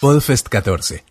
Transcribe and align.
Podfest 0.00 0.48
14. 0.48 1.04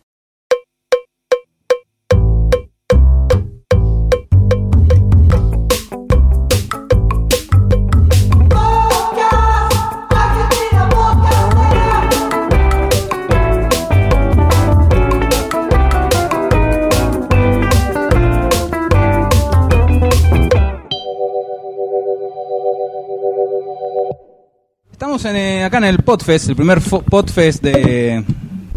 Estamos 24.94 25.26
en, 25.26 25.36
eh, 25.36 25.64
acá 25.66 25.80
en 25.80 25.84
el 25.84 25.98
Podfest, 26.04 26.48
el 26.48 26.56
primer 26.56 26.80
Podfest 26.82 27.62
de, 27.62 28.24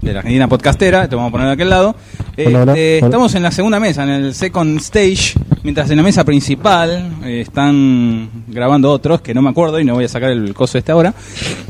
de 0.00 0.12
la 0.12 0.20
Argentina 0.20 0.48
Podcastera, 0.48 1.08
te 1.08 1.14
vamos 1.14 1.28
a 1.28 1.32
poner 1.32 1.46
de 1.48 1.52
aquel 1.52 1.68
lado. 1.70 1.94
Eh, 2.36 2.44
Hola, 2.46 2.62
hola, 2.62 2.74
eh, 2.76 2.98
hola. 2.98 3.06
Estamos 3.08 3.34
en 3.34 3.42
la 3.42 3.50
segunda 3.50 3.78
mesa, 3.80 4.02
en 4.04 4.08
el 4.10 4.34
second 4.34 4.78
stage, 4.80 5.34
mientras 5.62 5.90
en 5.90 5.96
la 5.98 6.02
mesa 6.02 6.24
principal 6.24 7.16
eh, 7.24 7.42
están 7.42 8.30
grabando 8.48 8.90
otros, 8.90 9.20
que 9.20 9.34
no 9.34 9.42
me 9.42 9.50
acuerdo 9.50 9.78
y 9.78 9.84
no 9.84 9.94
voy 9.94 10.04
a 10.04 10.08
sacar 10.08 10.30
el 10.30 10.54
coso 10.54 10.78
este 10.78 10.92
ahora. 10.92 11.12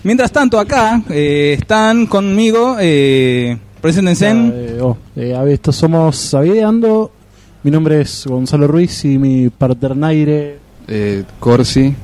Mientras 0.04 0.30
tanto 0.30 0.58
acá 0.60 1.02
eh, 1.10 1.56
están 1.58 2.06
conmigo, 2.06 2.76
eh, 2.80 3.58
preséntense. 3.80 4.30
Eh, 4.30 4.78
oh, 4.80 4.96
eh, 5.16 5.34
a 5.34 5.42
ver, 5.42 5.54
estos 5.54 5.76
somos 5.76 6.32
Avideando. 6.34 7.10
Mi 7.62 7.70
nombre 7.70 8.00
es 8.00 8.24
Gonzalo 8.26 8.66
Ruiz 8.68 9.04
y 9.04 9.18
mi 9.18 9.48
parternaire 9.50 10.58
Eh, 10.88 11.24
Corsi. 11.40 11.94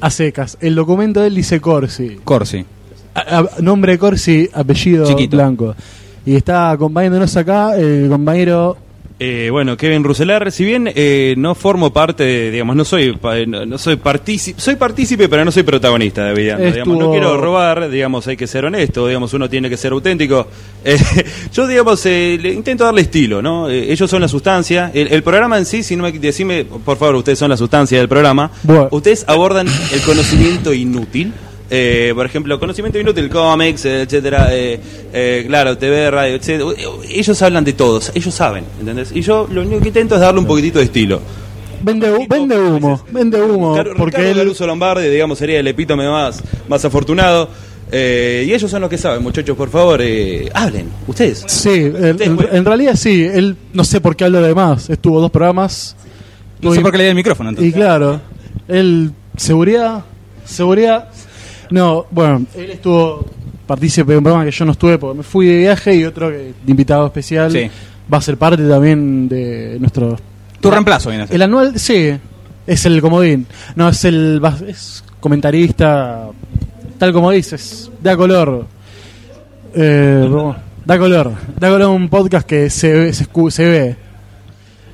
a 0.00 0.10
secas. 0.10 0.58
El 0.60 0.74
documento 0.74 1.20
de 1.20 1.28
él 1.28 1.34
dice 1.36 1.60
Corsi. 1.60 2.18
Corsi. 2.24 2.64
A- 3.18 3.38
a- 3.38 3.60
nombre 3.60 3.98
Corsi, 3.98 4.48
apellido 4.52 5.06
Chiquito. 5.06 5.36
Blanco. 5.36 5.74
Y 6.26 6.34
está 6.36 6.70
acompañándonos 6.70 7.36
acá 7.36 7.76
el 7.76 8.08
compañero. 8.08 8.76
Eh, 9.20 9.48
bueno, 9.50 9.76
Kevin 9.76 10.04
Ruselar, 10.04 10.52
si 10.52 10.64
bien 10.64 10.88
eh, 10.94 11.34
no 11.36 11.56
formo 11.56 11.92
parte, 11.92 12.22
de, 12.22 12.50
digamos, 12.52 12.76
no 12.76 12.84
soy 12.84 13.14
pa- 13.16 13.34
no, 13.48 13.66
no 13.66 13.76
soy 13.76 13.96
partícipe, 13.96 14.60
soy 14.60 14.76
partícipe, 14.76 15.28
pero 15.28 15.44
no 15.44 15.50
soy 15.50 15.64
protagonista 15.64 16.24
de 16.26 16.34
Viviendo, 16.34 16.62
digamos, 16.70 16.98
no 16.98 17.10
quiero 17.10 17.36
robar, 17.36 17.90
digamos, 17.90 18.28
hay 18.28 18.36
que 18.36 18.46
ser 18.46 18.64
honesto, 18.66 19.08
digamos, 19.08 19.34
uno 19.34 19.48
tiene 19.48 19.68
que 19.68 19.76
ser 19.76 19.90
auténtico. 19.92 20.46
Eh, 20.84 20.96
yo, 21.52 21.66
digamos, 21.66 22.06
eh, 22.06 22.38
le 22.40 22.52
intento 22.52 22.84
darle 22.84 23.00
estilo, 23.00 23.42
¿no? 23.42 23.68
Eh, 23.68 23.90
ellos 23.92 24.08
son 24.08 24.20
la 24.22 24.28
sustancia, 24.28 24.92
el, 24.94 25.08
el 25.08 25.24
programa 25.24 25.58
en 25.58 25.66
sí, 25.66 25.82
si 25.82 25.96
no 25.96 26.04
me 26.04 26.12
decime, 26.12 26.64
por 26.64 26.96
favor, 26.96 27.16
ustedes 27.16 27.40
son 27.40 27.50
la 27.50 27.56
sustancia 27.56 27.98
del 27.98 28.08
programa. 28.08 28.52
Bueno. 28.62 28.86
Ustedes 28.92 29.24
abordan 29.26 29.66
el 29.92 30.00
conocimiento 30.02 30.72
inútil. 30.72 31.32
Eh, 31.70 32.12
por 32.14 32.24
ejemplo, 32.24 32.58
conocimiento 32.58 32.98
inútil, 32.98 33.28
cómics, 33.28 33.84
eh, 33.84 34.02
etcétera, 34.02 34.48
eh, 34.52 34.80
eh, 35.12 35.44
claro, 35.46 35.76
TV, 35.76 36.10
radio, 36.10 36.36
etcétera. 36.36 36.70
Ellos 37.10 37.42
hablan 37.42 37.64
de 37.64 37.74
todos, 37.74 38.10
ellos 38.14 38.34
saben, 38.34 38.64
¿entendés? 38.80 39.10
Y 39.14 39.20
yo 39.20 39.46
lo 39.52 39.60
único 39.62 39.80
que 39.82 39.88
intento 39.88 40.14
es 40.14 40.20
darle 40.22 40.40
un 40.40 40.46
poquitito 40.46 40.78
de 40.78 40.86
estilo. 40.86 41.20
Vende, 41.82 42.26
vende 42.28 42.58
humo, 42.58 43.04
vende 43.12 43.40
humo. 43.42 43.74
Porque 43.98 44.16
Ricardo 44.16 44.30
él, 44.30 44.36
Caruso 44.38 44.66
Lombardi, 44.66 45.08
digamos, 45.08 45.38
sería 45.38 45.60
el 45.60 45.66
epítome 45.66 46.08
más, 46.08 46.42
más 46.68 46.84
afortunado. 46.84 47.50
Eh, 47.92 48.44
y 48.48 48.52
ellos 48.52 48.70
son 48.70 48.80
los 48.82 48.90
que 48.90 48.98
saben, 48.98 49.22
muchachos, 49.22 49.56
por 49.56 49.70
favor, 49.70 50.00
eh, 50.02 50.50
hablen, 50.54 50.88
ustedes. 51.06 51.44
Sí, 51.46 51.70
en, 51.70 51.86
Ustedes, 51.94 52.20
en- 52.22 52.48
en 52.56 52.64
realidad 52.64 52.96
sí. 52.96 53.24
Él 53.32 53.56
no 53.72 53.84
sé 53.84 54.00
por 54.00 54.16
qué 54.16 54.24
habla 54.24 54.40
de 54.40 54.54
más. 54.54 54.90
Estuvo 54.90 55.20
dos 55.20 55.30
programas. 55.30 55.94
No 56.60 56.72
sé 56.74 56.80
por 56.80 56.90
qué 56.92 56.98
le 56.98 57.04
di 57.04 57.10
el 57.10 57.14
micrófono 57.14 57.50
Y 57.50 57.52
entonces. 57.52 57.74
claro, 57.74 58.20
él, 58.66 59.12
seguridad, 59.36 60.04
seguridad. 60.44 61.08
No, 61.70 62.06
bueno, 62.10 62.44
él 62.54 62.70
estuvo 62.70 63.24
partícipe 63.66 64.12
de 64.12 64.18
un 64.18 64.24
programa 64.24 64.44
que 64.46 64.50
yo 64.50 64.64
no 64.64 64.72
estuve 64.72 64.98
porque 64.98 65.18
me 65.18 65.22
fui 65.22 65.46
de 65.46 65.58
viaje 65.58 65.94
y 65.94 66.04
otro 66.04 66.30
que, 66.30 66.36
de 66.36 66.54
invitado 66.70 67.06
especial 67.06 67.52
Sí. 67.52 67.70
va 68.12 68.18
a 68.18 68.22
ser 68.22 68.36
parte 68.38 68.66
también 68.66 69.28
de 69.28 69.76
nuestro. 69.78 70.16
Tu 70.60 70.70
reemplazo 70.70 71.10
viene 71.10 71.24
a 71.24 71.26
ser. 71.26 71.36
El 71.36 71.42
anual, 71.42 71.78
sí, 71.78 72.10
es 72.66 72.86
el 72.86 73.00
comodín. 73.00 73.46
No, 73.76 73.88
es 73.88 74.04
el. 74.04 74.40
Es 74.66 75.04
comentarista, 75.20 76.28
tal 76.98 77.12
como 77.12 77.30
dices, 77.30 77.90
da 78.02 78.16
color. 78.16 78.66
Eh, 79.74 80.28
da 80.84 80.98
color. 80.98 81.32
Da 81.58 81.68
color 81.68 81.82
a 81.82 81.88
un 81.88 82.08
podcast 82.08 82.46
que 82.46 82.70
se 82.70 82.92
ve. 82.92 83.12
Se, 83.12 83.26
se 83.50 83.64
ve. 83.66 83.96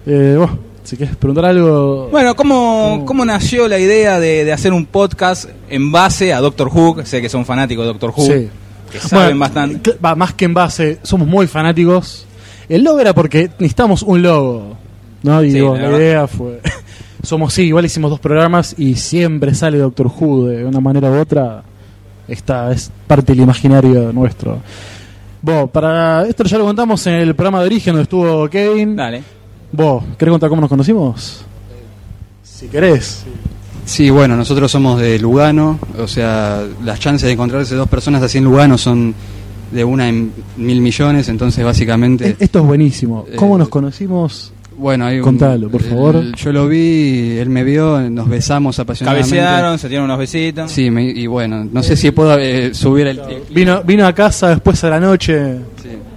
Eh, 0.06 0.35
bueno, 0.37 0.59
si 0.84 0.97
quieres 0.97 1.17
preguntar 1.17 1.47
algo. 1.47 2.09
Bueno, 2.11 2.37
¿cómo, 2.37 2.91
¿Cómo? 2.95 3.05
¿cómo 3.06 3.25
nació 3.25 3.67
la 3.69 3.78
idea 3.78 4.21
de, 4.21 4.45
de 4.45 4.53
hacer 4.53 4.72
un 4.72 4.87
podcast 4.87 5.47
en 5.69 5.91
base 5.91 6.33
a 6.33 6.41
Doctor 6.41 6.69
Who? 6.69 7.05
Sé 7.05 7.21
que 7.21 7.28
son 7.28 7.45
fanáticos 7.45 7.84
de 7.84 7.93
Doctor 7.93 8.12
Who, 8.17 8.27
Sí. 8.27 8.49
que 8.93 8.99
saben 9.00 9.39
Bueno, 9.39 9.41
bastante. 9.41 9.97
va, 10.05 10.15
más 10.15 10.34
que 10.34 10.44
en 10.44 10.55
base, 10.55 10.99
somos 11.03 11.27
muy 11.27 11.47
fanáticos. 11.47 12.27
El 12.69 12.84
logo 12.84 13.00
era 13.00 13.12
porque 13.15 13.50
necesitamos 13.59 14.03
un 14.03 14.23
logo. 14.23 14.77
¿no? 15.23 15.43
Y 15.43 15.49
Sí, 15.49 15.55
digo, 15.55 15.75
la 15.77 15.89
idea 15.97 16.27
fue. 16.27 16.61
somos, 17.23 17.53
sí, 17.55 17.62
igual 17.65 17.87
hicimos 17.87 18.11
dos 18.11 18.21
programas 18.21 18.75
y 18.78 18.94
siempre 18.97 19.55
sale 19.55 19.78
Doctor 19.78 20.06
Who 20.09 20.47
de 20.49 20.65
una 20.67 20.81
manera 20.81 21.11
u 21.11 21.15
otra. 21.19 21.62
Esta 22.28 22.71
es 22.73 22.91
parte 23.06 23.33
del 23.33 23.43
imaginario 23.43 24.12
nuestro. 24.12 24.59
Vos, 25.43 25.69
para 25.71 26.27
esto 26.27 26.44
ya 26.44 26.56
lo 26.59 26.65
contamos 26.65 27.06
en 27.06 27.15
el 27.15 27.34
programa 27.34 27.61
de 27.61 27.67
origen 27.67 27.93
donde 27.93 28.03
estuvo 28.05 28.49
Kevin. 28.49 28.97
Dale. 28.97 29.23
Vos, 29.77 30.05
¿querés 30.17 30.31
contar 30.33 30.49
cómo 30.49 30.61
nos 30.61 30.71
conocimos? 30.71 31.45
Si 32.43 32.69
querés. 32.69 33.25
Sí, 33.85 34.09
bueno, 34.09 34.37
nosotros 34.37 34.71
somos 34.71 35.01
de 35.01 35.19
Lugano, 35.19 35.79
o 35.99 36.07
sea, 36.07 36.62
las 36.85 37.01
chances 37.01 37.27
de 37.27 37.33
encontrarse 37.33 37.75
dos 37.75 37.89
personas 37.89 38.23
así 38.23 38.39
en 38.39 38.45
Lugano 38.45 38.79
son 38.79 39.15
de 39.73 39.85
una 39.85 40.09
en 40.09 40.31
mil 40.57 40.81
millones, 40.81 41.29
entonces 41.29 41.65
básicamente... 41.65 42.29
E- 42.31 42.37
Esto 42.39 42.61
es 42.61 42.65
buenísimo. 42.67 43.27
¿Cómo 43.37 43.57
Eh, 43.57 43.59
nos 43.59 43.69
conocimos? 43.69 44.53
Bueno, 44.79 45.07
hay 45.07 45.19
un- 45.19 45.25
Contalo, 45.25 45.69
por 45.69 45.83
el- 45.83 45.89
favor. 45.89 46.33
yo 46.37 46.53
lo 46.53 46.69
vi, 46.69 47.37
él 47.39 47.49
me 47.51 47.62
vio, 47.65 48.01
nos 48.11 48.29
besamos 48.29 48.79
apasionadamente. 48.79 49.37
Cabecearon, 49.37 49.79
se 49.79 49.89
dieron 49.89 50.05
unos 50.06 50.19
besitos. 50.19 50.71
Sí, 50.71 50.91
me- 50.91 51.05
y 51.11 51.27
bueno, 51.27 51.67
no 51.71 51.83
sé 51.83 51.97
si 51.97 52.11
puedo 52.12 52.39
eh, 52.39 52.73
subir 52.75 53.09
el... 53.09 53.19
el- 53.19 53.43
Vino, 53.51 53.83
vino 53.83 54.06
a 54.06 54.12
casa 54.12 54.49
después 54.51 54.83
a 54.85 54.91
la 54.91 55.01
noche. 55.01 55.56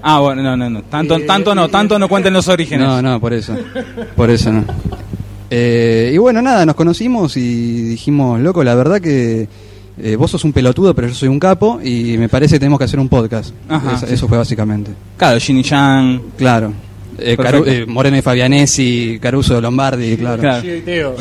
Ah, 0.02 0.20
bueno, 0.20 0.42
no, 0.44 0.56
no, 0.58 0.70
no. 0.70 0.82
Tanto, 0.84 1.18
Eh, 1.18 1.22
tanto 1.22 1.54
no, 1.56 1.68
tanto 1.70 1.98
no 2.00 2.08
cuenten 2.08 2.34
los 2.34 2.48
orígenes. 2.48 2.88
No, 2.88 3.02
no, 3.02 3.20
por 3.20 3.34
eso. 3.34 3.56
Por 4.16 4.30
eso 4.30 4.52
no. 4.52 4.64
Eh, 5.50 6.12
y 6.14 6.18
bueno, 6.18 6.42
nada, 6.42 6.66
nos 6.66 6.76
conocimos 6.76 7.38
y 7.38 7.82
dijimos, 7.84 8.40
loco, 8.42 8.64
la 8.64 8.76
verdad 8.76 9.00
que 9.00 9.48
eh, 10.00 10.16
vos 10.16 10.30
sos 10.32 10.44
un 10.44 10.54
pelotudo, 10.54 10.94
pero 10.94 11.08
yo 11.08 11.14
soy 11.16 11.30
un 11.30 11.40
capo 11.40 11.80
y 11.84 12.18
me 12.18 12.30
parece 12.30 12.56
que 12.56 12.60
tenemos 12.60 12.78
que 12.80 12.86
hacer 12.86 13.00
un 13.00 13.08
podcast. 13.10 13.54
Ajá, 13.70 13.98
sí. 13.98 14.06
Eso 14.10 14.28
fue 14.28 14.38
básicamente. 14.38 14.92
Claro, 15.18 15.40
Ginny 15.40 15.64
Chan. 15.64 16.22
Claro. 16.38 16.74
Eh. 17.20 17.36
Caru- 17.38 17.64
eh, 17.68 17.86
Moreno 17.88 18.18
y 18.18 18.22
Fabianesi, 18.22 19.18
Caruso 19.22 19.60
Lombardi, 19.60 20.18
claro. 20.18 20.42
Claro. 20.42 20.62
Sí, 20.62 20.82
Teo. 20.86 21.14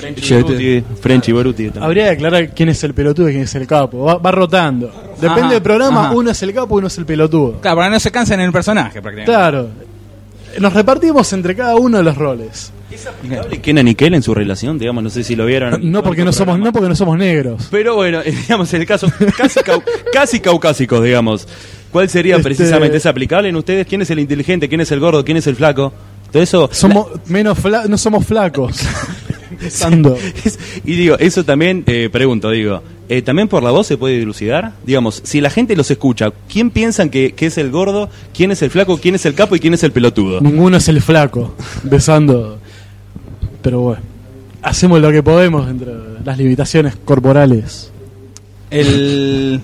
Boruti, 0.42 0.84
Frenchy 1.00 1.32
Boruti. 1.32 1.70
Habría 1.80 2.04
que 2.04 2.10
aclarar 2.10 2.50
quién 2.54 2.68
es 2.68 2.82
el 2.84 2.94
pelotudo 2.94 3.28
y 3.28 3.32
quién 3.32 3.44
es 3.44 3.54
el 3.54 3.66
capo. 3.66 4.04
Va, 4.04 4.18
va 4.18 4.30
rotando. 4.30 4.86
Depende 5.20 5.40
Ajá, 5.42 5.52
del 5.52 5.62
programa, 5.62 6.06
ajá. 6.08 6.14
uno 6.14 6.30
es 6.30 6.42
el 6.42 6.52
capo 6.52 6.76
y 6.76 6.78
uno 6.78 6.86
es 6.88 6.98
el 6.98 7.06
pelotudo. 7.06 7.60
Claro, 7.60 7.76
para 7.78 7.88
que 7.88 7.94
no 7.94 8.00
se 8.00 8.10
cansen 8.10 8.40
en 8.40 8.46
el 8.46 8.52
personaje, 8.52 9.00
prácticamente. 9.00 9.32
Claro. 9.32 9.68
Nos 10.60 10.72
repartimos 10.72 11.32
entre 11.32 11.54
cada 11.54 11.76
uno 11.76 11.98
de 11.98 12.04
los 12.04 12.16
roles. 12.16 12.72
¿Hable 13.38 13.60
Kenan 13.60 13.88
y 13.88 13.94
Kel 13.94 14.14
en 14.14 14.22
su 14.22 14.34
relación? 14.34 14.78
Digamos, 14.78 15.02
no 15.04 15.10
sé 15.10 15.22
si 15.24 15.36
lo 15.36 15.44
vieron. 15.46 15.90
No 15.92 16.02
porque 16.02 16.24
no 16.24 16.32
somos, 16.32 16.58
no 16.58 16.72
porque 16.72 16.88
no 16.88 16.96
somos 16.96 17.18
negros. 17.18 17.68
Pero 17.70 17.94
bueno, 17.96 18.22
digamos, 18.42 18.72
en 18.74 18.80
el 18.82 18.86
caso 18.86 19.08
casi, 19.36 19.60
cau- 19.60 19.82
casi 20.12 20.40
caucásicos, 20.40 21.02
digamos. 21.04 21.46
¿Cuál 21.92 22.08
sería 22.08 22.36
Este- 22.36 22.44
precisamente? 22.44 22.96
¿Es 22.98 23.06
aplicable 23.06 23.48
en 23.48 23.56
ustedes? 23.56 23.86
¿Quién 23.86 24.02
es 24.02 24.10
el 24.10 24.18
inteligente? 24.18 24.68
¿Quién 24.68 24.80
es 24.80 24.90
el 24.92 25.00
gordo? 25.00 25.24
¿Quién 25.24 25.36
es 25.36 25.46
el 25.46 25.56
flaco? 25.56 25.92
Todo 26.32 26.42
eso. 26.42 26.68
Somos 26.72 27.06
menos 27.26 27.58
fla- 27.58 27.86
no 27.88 27.96
somos 27.98 28.26
flacos. 28.26 28.80
Empezando. 29.50 30.16
Y 30.84 30.94
digo, 30.96 31.16
eso 31.18 31.44
también, 31.44 31.82
eh, 31.86 32.08
pregunto, 32.10 32.50
digo, 32.50 32.82
eh, 33.08 33.22
¿también 33.22 33.48
por 33.48 33.62
la 33.62 33.70
voz 33.70 33.86
se 33.86 33.96
puede 33.96 34.18
dilucidar? 34.18 34.72
Digamos, 34.84 35.20
si 35.24 35.40
la 35.40 35.50
gente 35.50 35.74
los 35.76 35.90
escucha, 35.90 36.32
¿quién 36.48 36.70
piensan 36.70 37.08
que, 37.10 37.32
que 37.32 37.47
es 37.47 37.59
el 37.59 37.71
gordo? 37.71 38.09
¿Quién 38.34 38.50
es 38.50 38.62
el 38.62 38.71
flaco? 38.71 38.98
¿Quién 38.98 39.15
es 39.15 39.24
el 39.26 39.34
capo? 39.34 39.56
¿Y 39.56 39.60
quién 39.60 39.74
es 39.74 39.82
el 39.82 39.92
pelotudo? 39.92 40.41
Ninguno 40.41 40.76
es 40.76 40.88
el 40.88 41.00
flaco. 41.00 41.54
Besando. 41.82 42.59
Pero 43.62 43.80
bueno. 43.80 44.03
Hacemos 44.62 45.00
lo 45.00 45.12
que 45.12 45.22
podemos 45.22 45.68
entre 45.71 45.92
las 46.24 46.36
limitaciones 46.38 46.97
corporales. 47.04 47.91
El 48.71 49.60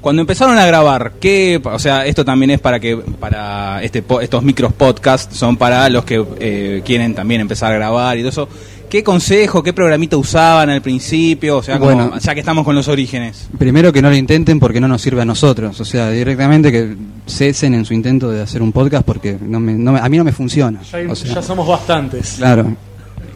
cuando 0.00 0.20
empezaron 0.22 0.58
a 0.58 0.66
grabar, 0.66 1.12
¿qué, 1.20 1.60
o 1.62 1.78
sea, 1.78 2.04
esto 2.06 2.24
también 2.24 2.50
es 2.50 2.60
para 2.60 2.80
que 2.80 2.96
para 2.96 3.80
este 3.84 4.02
po- 4.02 4.20
estos 4.20 4.42
micros 4.42 4.72
podcast 4.72 5.30
son 5.32 5.56
para 5.56 5.88
los 5.88 6.04
que 6.04 6.24
eh, 6.40 6.82
quieren 6.84 7.14
también 7.14 7.40
empezar 7.40 7.70
a 7.70 7.76
grabar 7.76 8.16
y 8.18 8.20
todo 8.22 8.30
eso. 8.30 8.48
¿Qué 8.92 9.02
consejo, 9.02 9.62
qué 9.62 9.72
programita 9.72 10.18
usaban 10.18 10.68
al 10.68 10.82
principio? 10.82 11.56
O 11.56 11.62
sea, 11.62 11.78
como- 11.78 11.94
Bueno. 11.94 12.18
ya 12.18 12.34
que 12.34 12.40
estamos 12.40 12.62
con 12.62 12.74
los 12.74 12.88
orígenes. 12.88 13.48
Primero 13.56 13.90
que 13.90 14.02
no 14.02 14.10
lo 14.10 14.16
intenten 14.16 14.60
porque 14.60 14.82
no 14.82 14.86
nos 14.86 15.00
sirve 15.00 15.22
a 15.22 15.24
nosotros. 15.24 15.80
O 15.80 15.84
sea, 15.86 16.10
directamente 16.10 16.70
que 16.70 16.94
cesen 17.26 17.72
en 17.72 17.86
su 17.86 17.94
intento 17.94 18.30
de 18.30 18.42
hacer 18.42 18.60
un 18.60 18.70
podcast 18.70 19.02
porque 19.06 19.38
no 19.40 19.60
me- 19.60 19.72
no 19.72 19.92
me- 19.92 20.00
a 20.00 20.06
mí 20.10 20.18
no 20.18 20.24
me 20.24 20.32
funciona. 20.32 20.82
Ya, 20.82 21.10
O 21.10 21.14
sea, 21.16 21.36
ya 21.36 21.40
somos 21.42 21.66
bastantes. 21.66 22.34
claro. 22.36 22.64
Cada 22.64 22.76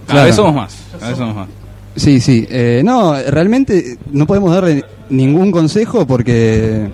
Claro. 0.07 0.27
vez 0.27 0.37
somos 0.37 0.55
más. 0.55 0.77
Cada 0.93 1.09
vez 1.09 1.17
somos 1.19 1.35
más. 1.37 1.49
Sí, 1.97 2.21
sí. 2.21 2.47
Eh, 2.51 2.83
no, 2.85 3.15
realmente 3.15 3.97
no 4.13 4.27
podemos 4.27 4.53
darle 4.53 4.85
ningún 5.09 5.51
consejo 5.51 6.07
porque 6.07 6.91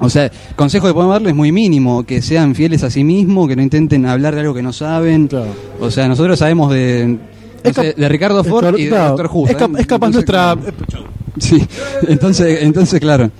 O 0.00 0.08
sea, 0.10 0.30
consejo 0.56 0.86
que 0.88 0.94
podemos 0.94 1.14
darles 1.14 1.30
es 1.30 1.36
muy 1.36 1.50
mínimo, 1.52 2.04
que 2.04 2.22
sean 2.22 2.54
fieles 2.56 2.82
a 2.84 2.90
sí 2.90 3.02
mismos, 3.04 3.46
que 3.48 3.54
no 3.56 3.62
intenten 3.62 4.06
hablar 4.06 4.34
de 4.34 4.40
algo 4.42 4.54
que 4.54 4.62
no 4.62 4.72
saben. 4.72 5.26
Claro. 5.28 5.48
O 5.80 5.90
sea, 5.92 6.06
nosotros 6.08 6.38
sabemos 6.38 6.70
de, 6.72 7.18
de 7.62 8.08
Ricardo 8.08 8.42
Ford 8.44 8.76
y 8.78 8.84
de 8.84 8.88
claro, 8.90 9.08
Doctor 9.16 9.30
Who. 9.32 9.46
es, 9.46 9.52
cap- 9.52 9.60
¿saben? 9.62 9.76
es 9.80 9.86
capaz 9.86 10.06
Entonces, 10.08 10.28
nuestra 10.28 10.56
claro. 10.86 11.08
Sí, 11.38 11.66
entonces, 12.08 12.62
entonces 12.62 13.00
claro. 13.00 13.30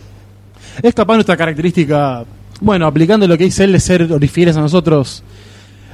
es 0.82 0.94
capaz 0.94 1.14
nuestra 1.14 1.36
característica 1.36 2.24
bueno 2.60 2.86
aplicando 2.86 3.26
lo 3.26 3.36
que 3.38 3.44
dice 3.44 3.64
él 3.64 3.72
de 3.72 3.80
ser 3.80 4.12
orifieles 4.12 4.56
a 4.56 4.60
nosotros 4.60 5.22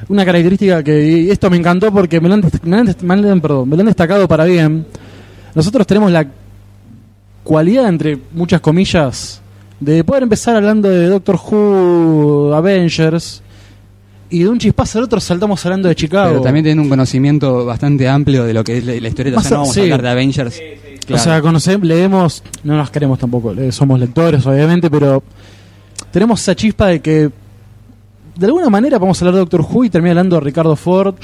una 0.08 0.24
característica 0.24 0.82
que 0.82 1.30
esto 1.30 1.48
me 1.50 1.56
encantó 1.56 1.90
porque 1.92 2.20
me 2.20 2.28
lo 2.28 2.34
han, 2.34 2.40
me 2.62 2.70
lo 2.70 2.76
han 2.76 2.96
me 3.02 3.16
lo 3.16 3.32
han- 3.32 3.40
perdón, 3.40 3.68
me 3.68 3.76
lo 3.76 3.80
han 3.80 3.86
destacado 3.86 4.28
para 4.28 4.44
bien 4.44 4.84
nosotros 5.54 5.86
tenemos 5.86 6.10
la 6.12 6.26
cualidad 7.42 7.88
entre 7.88 8.18
muchas 8.32 8.60
comillas 8.60 9.40
de 9.80 10.02
poder 10.04 10.22
empezar 10.22 10.56
hablando 10.56 10.88
de 10.88 11.06
Doctor 11.08 11.36
Who 11.36 12.54
Avengers 12.54 13.42
y 14.38 14.42
de 14.44 14.48
un 14.48 14.58
chispazo 14.58 14.98
al 14.98 15.04
otro 15.04 15.20
saltamos 15.20 15.64
hablando 15.64 15.88
de 15.88 15.94
Chicago 15.94 16.30
Pero 16.30 16.40
también 16.42 16.64
tienen 16.64 16.82
un 16.84 16.88
conocimiento 16.88 17.64
bastante 17.64 18.08
amplio 18.08 18.44
de 18.44 18.54
lo 18.54 18.62
que 18.64 18.78
es 18.78 18.84
la, 18.84 18.94
la 18.94 19.08
historieta. 19.08 19.38
O 19.38 19.42
sea, 19.42 19.50
no 19.50 19.56
a- 19.56 19.58
vamos 19.60 19.74
sí. 19.74 19.80
a 19.80 19.82
hablar 19.84 20.02
de 20.02 20.08
Avengers. 20.10 20.58
O 20.58 21.06
Claro. 21.06 21.22
sea, 21.22 21.42
conocemos, 21.42 21.86
leemos, 21.86 22.42
no 22.62 22.76
nos 22.78 22.90
queremos 22.90 23.18
tampoco, 23.18 23.52
le- 23.52 23.70
somos 23.72 24.00
lectores 24.00 24.46
obviamente, 24.46 24.88
pero 24.90 25.22
tenemos 26.10 26.40
esa 26.40 26.54
chispa 26.56 26.86
de 26.86 27.00
que 27.00 27.30
de 28.36 28.46
alguna 28.46 28.70
manera 28.70 28.98
vamos 28.98 29.20
a 29.20 29.24
hablar 29.24 29.34
de 29.34 29.40
Doctor 29.40 29.60
Who 29.70 29.84
y 29.84 29.90
termina 29.90 30.12
hablando 30.12 30.36
de 30.36 30.40
Ricardo 30.40 30.74
Ford, 30.76 31.14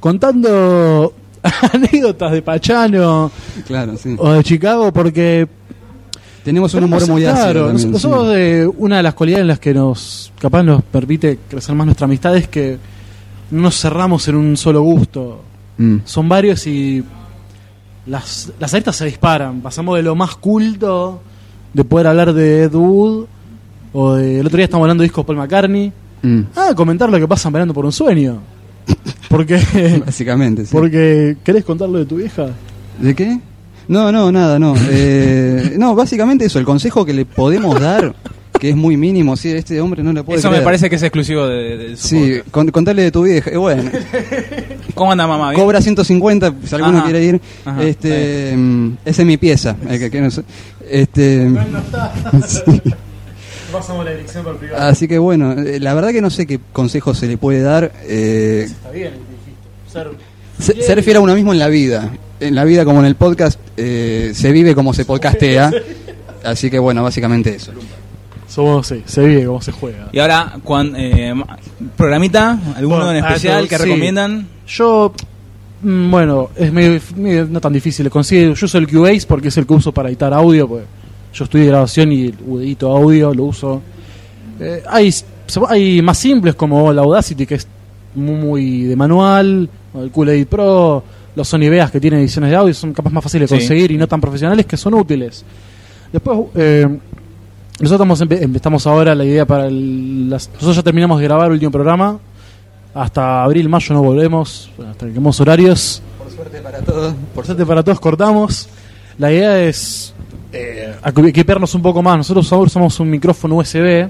contando 0.00 1.14
anécdotas 1.72 2.32
de 2.32 2.42
Pachano 2.42 3.30
claro, 3.66 3.96
sí. 3.96 4.14
o 4.18 4.32
de 4.32 4.42
Chicago, 4.44 4.92
porque 4.92 5.46
Tenemos 6.44 6.72
un 6.74 6.84
humor 6.84 7.06
muy 7.08 7.24
ácido. 7.24 7.42
claro, 7.44 7.66
también, 7.66 7.90
nos- 7.90 8.00
sí. 8.02 8.06
nosotros 8.08 8.28
de 8.34 8.70
una 8.78 8.96
de 8.98 9.02
las 9.02 9.14
cualidades 9.14 9.42
en 9.42 9.48
las 9.48 9.58
que 9.58 9.74
nos 9.74 10.32
capaz 10.38 10.62
nos 10.62 10.82
permite 10.82 11.38
crecer 11.48 11.74
más 11.74 11.84
nuestra 11.86 12.06
amistad 12.06 12.36
es 12.36 12.48
que 12.48 12.78
no 13.50 13.62
nos 13.62 13.78
cerramos 13.80 14.26
en 14.28 14.36
un 14.36 14.56
solo 14.56 14.80
gusto 14.82 15.42
Mm. 15.78 15.96
son 16.04 16.28
varios 16.28 16.66
y 16.66 17.02
las, 18.06 18.52
las 18.58 18.72
aristas 18.74 18.96
se 18.96 19.04
disparan. 19.06 19.60
Pasamos 19.60 19.96
de 19.96 20.02
lo 20.02 20.14
más 20.14 20.36
culto, 20.36 21.20
de 21.72 21.84
poder 21.84 22.06
hablar 22.08 22.32
de 22.32 22.64
Ed 22.64 22.74
Wood, 22.74 23.26
o 23.92 24.14
de, 24.14 24.40
el 24.40 24.46
otro 24.46 24.56
día 24.56 24.64
estamos 24.64 24.84
hablando 24.84 25.02
de 25.02 25.06
discos 25.06 25.24
Paul 25.24 25.38
McCartney, 25.38 25.92
Mm. 26.22 26.40
a 26.54 26.74
comentar 26.74 27.08
lo 27.08 27.18
que 27.18 27.26
pasa 27.26 27.48
Velando 27.48 27.72
por 27.72 27.86
un 27.86 27.92
sueño. 27.92 28.40
Porque, 29.30 30.02
Básicamente, 30.04 30.66
sí. 30.66 30.70
porque 30.72 31.36
¿querés 31.44 31.64
contarlo 31.64 31.98
de 31.98 32.04
tu 32.04 32.16
vieja? 32.16 32.48
¿De 32.98 33.14
qué? 33.14 33.40
No, 33.90 34.12
no, 34.12 34.30
nada, 34.30 34.58
no. 34.58 34.74
Eh, 34.90 35.74
no, 35.78 35.94
básicamente 35.94 36.44
eso, 36.44 36.58
el 36.58 36.64
consejo 36.64 37.04
que 37.04 37.12
le 37.12 37.24
podemos 37.24 37.78
dar, 37.80 38.14
que 38.58 38.70
es 38.70 38.76
muy 38.76 38.96
mínimo, 38.96 39.36
sí, 39.36 39.50
este 39.50 39.80
hombre 39.80 40.02
no 40.02 40.12
le 40.12 40.22
puede 40.22 40.38
Eso 40.38 40.50
me 40.50 40.60
parece 40.60 40.88
que 40.88 40.96
es 40.96 41.02
exclusivo 41.02 41.46
de, 41.46 41.76
de 41.76 41.96
su 41.96 42.08
Sí, 42.08 42.16
podcast. 42.30 42.50
con- 42.50 42.68
contarle 42.70 43.02
de 43.02 43.10
tu 43.10 43.22
vieja. 43.24 43.50
Eh, 43.50 43.56
bueno, 43.56 43.90
¿Cómo 44.94 45.10
anda 45.12 45.26
mamá? 45.26 45.50
¿Bien? 45.50 45.60
cobra 45.62 45.80
150 45.80 46.54
si 46.64 46.74
alguno 46.76 46.98
Ajá. 46.98 47.04
quiere 47.04 47.24
ir. 47.24 47.40
Ajá, 47.64 47.82
este, 47.82 48.54
mm, 48.56 48.96
esa 49.04 49.22
es 49.22 49.26
mi 49.26 49.36
pieza. 49.38 49.76
el 49.88 49.98
que- 49.98 50.10
que 50.10 50.20
no 50.20 50.30
sé. 50.30 50.42
Este, 50.88 51.48
sí. 52.46 52.82
Pasamos 53.72 54.04
la 54.04 54.10
dirección 54.12 54.44
por 54.44 54.56
privado. 54.56 54.84
Así 54.86 55.08
que 55.08 55.18
bueno, 55.18 55.52
eh, 55.52 55.80
la 55.80 55.94
verdad 55.94 56.10
que 56.10 56.20
no 56.20 56.30
sé 56.30 56.46
qué 56.46 56.60
consejo 56.72 57.14
se 57.14 57.26
le 57.26 57.38
puede 57.38 57.60
dar. 57.62 57.92
eh, 58.02 58.64
Está 58.66 58.90
bien, 58.90 59.12
dijiste. 59.12 59.92
Ser- 59.92 60.10
se- 60.76 60.82
ser 60.82 61.02
fiel 61.02 61.16
a 61.16 61.20
uno 61.20 61.34
mismo 61.34 61.52
en 61.52 61.58
la 61.58 61.68
vida. 61.68 62.10
En 62.40 62.54
la 62.54 62.64
vida 62.64 62.84
como 62.84 63.00
en 63.00 63.06
el 63.06 63.14
podcast, 63.16 63.60
eh, 63.76 64.32
se 64.34 64.50
vive 64.52 64.74
como 64.74 64.94
se 64.94 65.04
podcastea. 65.04 65.70
Así 66.44 66.70
que 66.70 66.78
bueno, 66.78 67.02
básicamente 67.02 67.54
eso. 67.54 67.72
Somos, 68.48 68.86
sí, 68.86 69.02
se 69.04 69.24
vive 69.26 69.44
como 69.46 69.60
se 69.62 69.72
juega. 69.72 70.08
Y 70.12 70.18
ahora, 70.18 70.54
cuan- 70.64 70.94
eh, 70.96 71.32
programita, 71.96 72.58
alguno 72.74 73.04
Bueno, 73.04 73.12
en 73.12 73.24
especial 73.24 73.68
que 73.68 73.76
sí. 73.76 73.84
recomiendan. 73.84 74.48
Yo, 74.66 75.12
mm, 75.82 76.10
bueno, 76.10 76.50
es 76.56 76.72
medio, 76.72 77.00
medio- 77.16 77.46
no 77.48 77.60
tan 77.60 77.72
difícil. 77.72 78.08
Consigue, 78.10 78.54
yo 78.54 78.66
soy 78.68 78.80
el 78.80 78.88
Cubase 78.88 79.26
porque 79.28 79.48
es 79.48 79.56
el 79.58 79.66
que 79.66 79.74
uso 79.74 79.92
para 79.92 80.08
editar 80.08 80.32
audio. 80.34 80.66
Pues 80.66 80.84
yo 81.34 81.44
estudio 81.44 81.66
grabación 81.66 82.10
y 82.12 82.26
edito 82.58 82.90
audio, 82.90 83.32
lo 83.34 83.44
uso. 83.44 83.82
Eh, 84.58 84.82
hay, 84.88 85.14
hay 85.68 86.02
más 86.02 86.18
simples 86.18 86.54
como 86.54 86.92
la 86.92 87.02
Audacity, 87.02 87.46
que 87.46 87.54
es 87.56 87.68
muy, 88.14 88.34
muy 88.34 88.82
de 88.84 88.96
manual, 88.96 89.68
o 89.94 90.02
el 90.02 90.10
Cool 90.10 90.30
Edit 90.30 90.48
Pro, 90.48 91.04
los 91.36 91.48
Sony 91.48 91.68
Vegas 91.70 91.90
que 91.90 92.00
tienen 92.00 92.20
ediciones 92.20 92.50
de 92.50 92.56
audio, 92.56 92.74
son 92.74 92.92
capaz 92.92 93.10
más 93.10 93.22
fáciles 93.24 93.48
de 93.50 93.56
Sí. 93.56 93.62
conseguir 93.62 93.90
y 93.92 93.96
no 93.98 94.06
tan 94.08 94.20
profesionales 94.20 94.66
que 94.66 94.76
son 94.76 94.94
útiles. 94.94 95.44
Después, 96.12 96.38
eh, 96.56 96.86
nosotros 97.80 97.92
estamos, 97.92 98.20
empe- 98.22 98.42
empezamos 98.42 98.86
ahora 98.86 99.14
la 99.14 99.24
idea 99.24 99.46
para 99.46 99.66
el, 99.66 100.28
las- 100.28 100.48
nosotros 100.52 100.76
ya 100.76 100.82
terminamos 100.82 101.18
de 101.18 101.24
grabar 101.24 101.46
el 101.46 101.52
último 101.52 101.70
programa. 101.70 102.18
Hasta 102.92 103.44
abril, 103.44 103.68
mayo 103.68 103.94
no 103.94 104.02
volvemos, 104.02 104.70
hasta 104.90 105.06
que 105.06 105.12
quemos 105.12 105.40
horarios. 105.40 106.02
Por 106.18 106.30
suerte 106.32 106.60
para 106.60 106.78
todos. 106.80 107.14
Por 107.34 107.46
suerte 107.46 107.64
para 107.64 107.82
todos 107.84 108.00
cortamos. 108.00 108.68
La 109.18 109.30
idea 109.32 109.60
es 109.62 110.12
eh, 110.52 110.92
equiparnos 111.26 111.72
un 111.76 111.82
poco 111.82 112.02
más. 112.02 112.16
Nosotros 112.16 112.52
ahora 112.52 112.66
usamos 112.66 112.98
un 112.98 113.08
micrófono 113.08 113.56
USB 113.56 114.08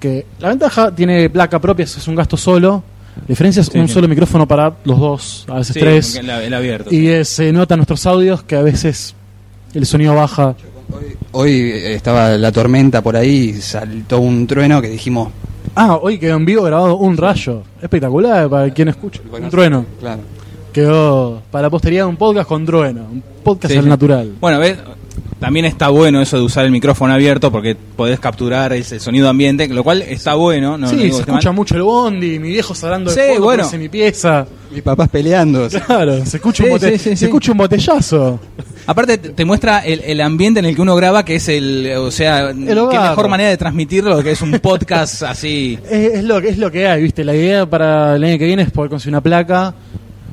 que 0.00 0.26
la 0.40 0.48
ventaja 0.48 0.92
tiene 0.92 1.30
placa 1.30 1.60
propia, 1.60 1.84
es 1.84 2.08
un 2.08 2.16
gasto 2.16 2.36
solo. 2.36 2.82
La 3.16 3.26
diferencia 3.28 3.60
es 3.60 3.66
Sí, 3.66 3.78
un 3.78 3.88
sí. 3.88 3.94
solo 3.94 4.08
micrófono 4.08 4.46
para 4.48 4.72
los 4.84 4.98
dos, 4.98 5.44
a 5.48 5.56
veces 5.56 5.74
Sí, 5.74 5.80
tres. 5.80 6.16
el, 6.16 6.30
el 6.30 6.54
abierto. 6.54 6.92
Y 6.94 7.08
eh, 7.08 7.24
se 7.24 7.52
notan 7.52 7.78
nuestros 7.78 8.04
audios 8.06 8.42
que 8.42 8.56
a 8.56 8.62
veces 8.62 9.14
el 9.74 9.84
sonido 9.86 10.14
baja. 10.14 10.54
Hoy, 10.90 11.16
hoy, 11.32 11.50
eh, 11.52 11.94
estaba 11.94 12.30
la 12.30 12.50
tormenta 12.52 13.00
por 13.02 13.16
ahí 13.16 13.54
y 13.56 13.60
saltó 13.60 14.20
un 14.20 14.46
trueno 14.46 14.80
que 14.82 14.88
dijimos. 14.88 15.28
Ah, 15.74 15.96
hoy 16.00 16.18
quedó 16.18 16.36
en 16.36 16.44
vivo 16.44 16.62
grabado 16.62 16.96
un 16.96 17.16
rayo. 17.16 17.62
Espectacular 17.80 18.48
para 18.50 18.70
quien 18.70 18.88
escucha. 18.88 19.20
bueno, 19.30 19.46
un 19.46 19.50
trueno. 19.50 19.86
Claro. 20.00 20.20
Quedó 20.72 21.42
para 21.50 21.62
la 21.62 21.70
posteridad 21.70 22.06
un 22.06 22.16
podcast 22.16 22.48
con 22.48 22.64
trueno. 22.64 23.06
Un 23.10 23.22
podcast 23.44 23.72
Sí, 23.72 23.78
al 23.78 23.84
sí. 23.84 23.90
natural. 23.90 24.32
Bueno, 24.40 24.58
ves, 24.58 24.78
también 25.42 25.66
está 25.66 25.88
bueno 25.88 26.22
eso 26.22 26.36
de 26.36 26.44
usar 26.44 26.64
el 26.64 26.70
micrófono 26.70 27.12
abierto 27.12 27.50
porque 27.50 27.74
podés 27.74 28.20
capturar 28.20 28.72
ese 28.72 29.00
sonido 29.00 29.28
ambiente, 29.28 29.66
lo 29.66 29.82
cual 29.82 30.00
está 30.02 30.34
bueno. 30.34 30.78
No, 30.78 30.88
sí, 30.88 30.94
no 30.94 31.02
digo 31.02 31.16
se 31.16 31.22
escucha 31.22 31.48
mal. 31.48 31.56
mucho 31.56 31.74
el 31.74 31.82
bondi, 31.82 32.38
mi 32.38 32.48
viejo 32.50 32.72
hablando 32.80 33.10
de 33.10 33.20
Sí, 33.20 33.28
fondo 33.30 33.42
bueno. 33.44 33.68
en 33.72 33.80
mi 33.80 33.88
pieza. 33.88 34.46
Mis 34.70 34.82
papás 34.82 35.08
peleando. 35.08 35.68
Claro, 35.68 36.24
se 36.24 36.36
escucha, 36.36 36.62
Sí, 36.62 36.70
un, 36.70 36.78
bote- 36.78 36.92
sí, 36.92 36.98
sí, 36.98 37.10
se 37.10 37.16
sí. 37.16 37.24
escucha 37.24 37.50
un 37.52 37.58
botellazo. 37.58 38.38
Aparte 38.86 39.18
te, 39.18 39.44
muestra 39.44 39.80
el, 39.80 40.00
el 40.00 40.20
ambiente 40.20 40.60
en 40.60 40.66
el 40.66 40.76
que 40.76 40.80
uno 40.82 40.94
graba, 40.94 41.24
que 41.24 41.34
es 41.34 41.48
el, 41.48 41.92
o 41.98 42.10
sea, 42.12 42.52
qué 42.54 42.72
hogar. 42.78 43.10
mejor 43.10 43.28
manera 43.28 43.50
de 43.50 43.56
transmitirlo 43.56 44.22
que 44.22 44.30
es 44.30 44.40
un 44.42 44.52
podcast 44.60 45.24
así. 45.24 45.76
Es, 45.90 46.14
es 46.18 46.24
lo, 46.24 46.40
que- 46.40 46.50
es 46.50 46.58
lo 46.58 46.70
que 46.70 46.86
hay, 46.86 47.02
¿viste? 47.02 47.24
La 47.24 47.34
idea 47.34 47.66
para 47.66 48.14
el 48.16 48.22
año 48.24 48.38
que 48.38 48.46
viene 48.46 48.62
es 48.62 48.70
poder 48.70 48.90
conseguir 48.90 49.12
una 49.14 49.20
placa, 49.20 49.74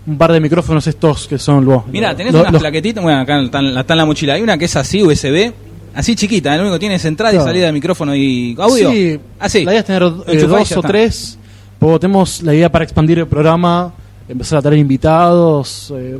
un 0.09 0.17
par 0.17 0.31
de 0.33 0.39
micrófonos 0.39 0.85
estos 0.87 1.27
que 1.27 1.37
son 1.37 1.65
vos. 1.65 1.83
Mira, 1.91 2.15
tenés 2.15 2.33
Los- 2.33 2.41
unas 2.41 2.53
los- 2.53 2.61
plaquetitas, 2.61 3.03
bueno, 3.03 3.19
acá 3.21 3.39
está, 3.41 3.59
en- 3.59 3.97
la 3.97 4.05
mochila, 4.05 4.33
hay 4.33 4.41
una 4.41 4.57
que 4.57 4.65
es 4.65 4.75
así, 4.75 5.03
USB, 5.03 5.53
así 5.93 6.15
chiquita, 6.15 6.55
lo 6.55 6.63
único 6.63 6.75
que 6.75 6.79
tiene 6.79 6.95
es 6.95 7.05
entrada 7.05 7.33
y 7.35 7.37
salida 7.39 7.67
de 7.67 7.71
micrófono 7.71 8.15
y 8.15 8.55
audio. 8.59 8.91
Sí, 8.91 9.19
así. 9.39 9.63
la 9.65 9.71
idea 9.71 9.79
es 9.81 9.85
tener 9.85 10.03
eh, 10.03 10.37
dos 10.45 10.71
o 10.71 10.79
está. 10.79 10.81
tres. 10.87 11.37
Luego 11.79 11.99
tenemos 11.99 12.41
la 12.41 12.53
idea 12.53 12.71
para 12.71 12.83
expandir 12.83 13.19
el 13.19 13.27
programa, 13.27 13.93
empezar 14.27 14.59
a 14.59 14.61
traer 14.61 14.79
invitados, 14.79 15.93
eh, 15.95 16.19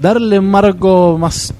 darle 0.00 0.38
un 0.38 0.50
marco 0.50 1.16
más. 1.18 1.52